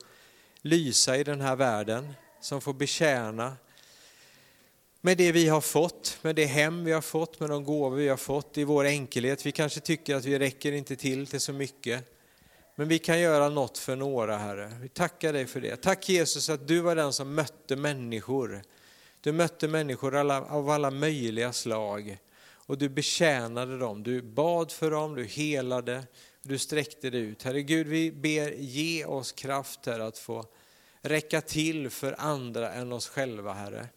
lysa 0.60 1.16
i 1.16 1.24
den 1.24 1.40
här 1.40 1.56
världen, 1.56 2.14
som 2.40 2.60
får 2.60 2.72
betjäna 2.72 3.56
med 5.04 5.16
det 5.16 5.32
vi 5.32 5.48
har 5.48 5.60
fått, 5.60 6.18
med 6.22 6.36
det 6.36 6.44
hem 6.44 6.84
vi 6.84 6.92
har 6.92 7.00
fått, 7.00 7.40
med 7.40 7.50
de 7.50 7.64
gåvor 7.64 7.96
vi 7.96 8.08
har 8.08 8.16
fått 8.16 8.58
i 8.58 8.64
vår 8.64 8.84
enkelhet. 8.84 9.46
Vi 9.46 9.52
kanske 9.52 9.80
tycker 9.80 10.16
att 10.16 10.24
vi 10.24 10.38
räcker 10.38 10.72
inte 10.72 10.96
till 10.96 11.26
till 11.26 11.40
så 11.40 11.52
mycket. 11.52 12.18
Men 12.74 12.88
vi 12.88 12.98
kan 12.98 13.20
göra 13.20 13.48
något 13.48 13.78
för 13.78 13.96
några, 13.96 14.36
Herre. 14.36 14.72
Vi 14.82 14.88
tackar 14.88 15.32
dig 15.32 15.46
för 15.46 15.60
det. 15.60 15.76
Tack 15.76 16.08
Jesus 16.08 16.48
att 16.48 16.68
du 16.68 16.80
var 16.80 16.96
den 16.96 17.12
som 17.12 17.34
mötte 17.34 17.76
människor. 17.76 18.62
Du 19.20 19.32
mötte 19.32 19.68
människor 19.68 20.16
av 20.32 20.70
alla 20.70 20.90
möjliga 20.90 21.52
slag 21.52 22.18
och 22.52 22.78
du 22.78 22.88
betjänade 22.88 23.78
dem. 23.78 24.02
Du 24.02 24.22
bad 24.22 24.72
för 24.72 24.90
dem, 24.90 25.14
du 25.14 25.24
helade, 25.24 26.04
du 26.42 26.58
sträckte 26.58 27.10
dig 27.10 27.20
ut. 27.20 27.42
Herre 27.42 27.62
Gud, 27.62 27.86
vi 27.86 28.12
ber 28.12 28.52
ge 28.52 29.04
oss 29.04 29.32
kraft 29.32 29.86
här 29.86 30.00
att 30.00 30.18
få 30.18 30.44
räcka 31.00 31.40
till 31.40 31.90
för 31.90 32.14
andra 32.18 32.72
än 32.72 32.92
oss 32.92 33.08
själva, 33.08 33.52
Herre. 33.52 33.88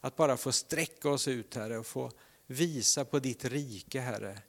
Att 0.00 0.16
bara 0.16 0.36
få 0.36 0.52
sträcka 0.52 1.10
oss 1.10 1.28
ut, 1.28 1.54
Herre, 1.54 1.78
och 1.78 1.86
få 1.86 2.12
visa 2.46 3.04
på 3.04 3.18
ditt 3.18 3.44
rike, 3.44 4.00
Herre, 4.00 4.42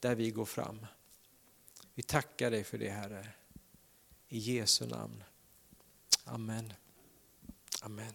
där 0.00 0.14
vi 0.14 0.30
går 0.30 0.44
fram. 0.44 0.86
Vi 1.94 2.02
tackar 2.02 2.50
dig 2.50 2.64
för 2.64 2.78
det, 2.78 2.90
Herre. 2.90 3.28
I 4.28 4.38
Jesu 4.38 4.86
namn. 4.86 5.24
Amen. 6.24 6.72
Amen. 7.82 8.12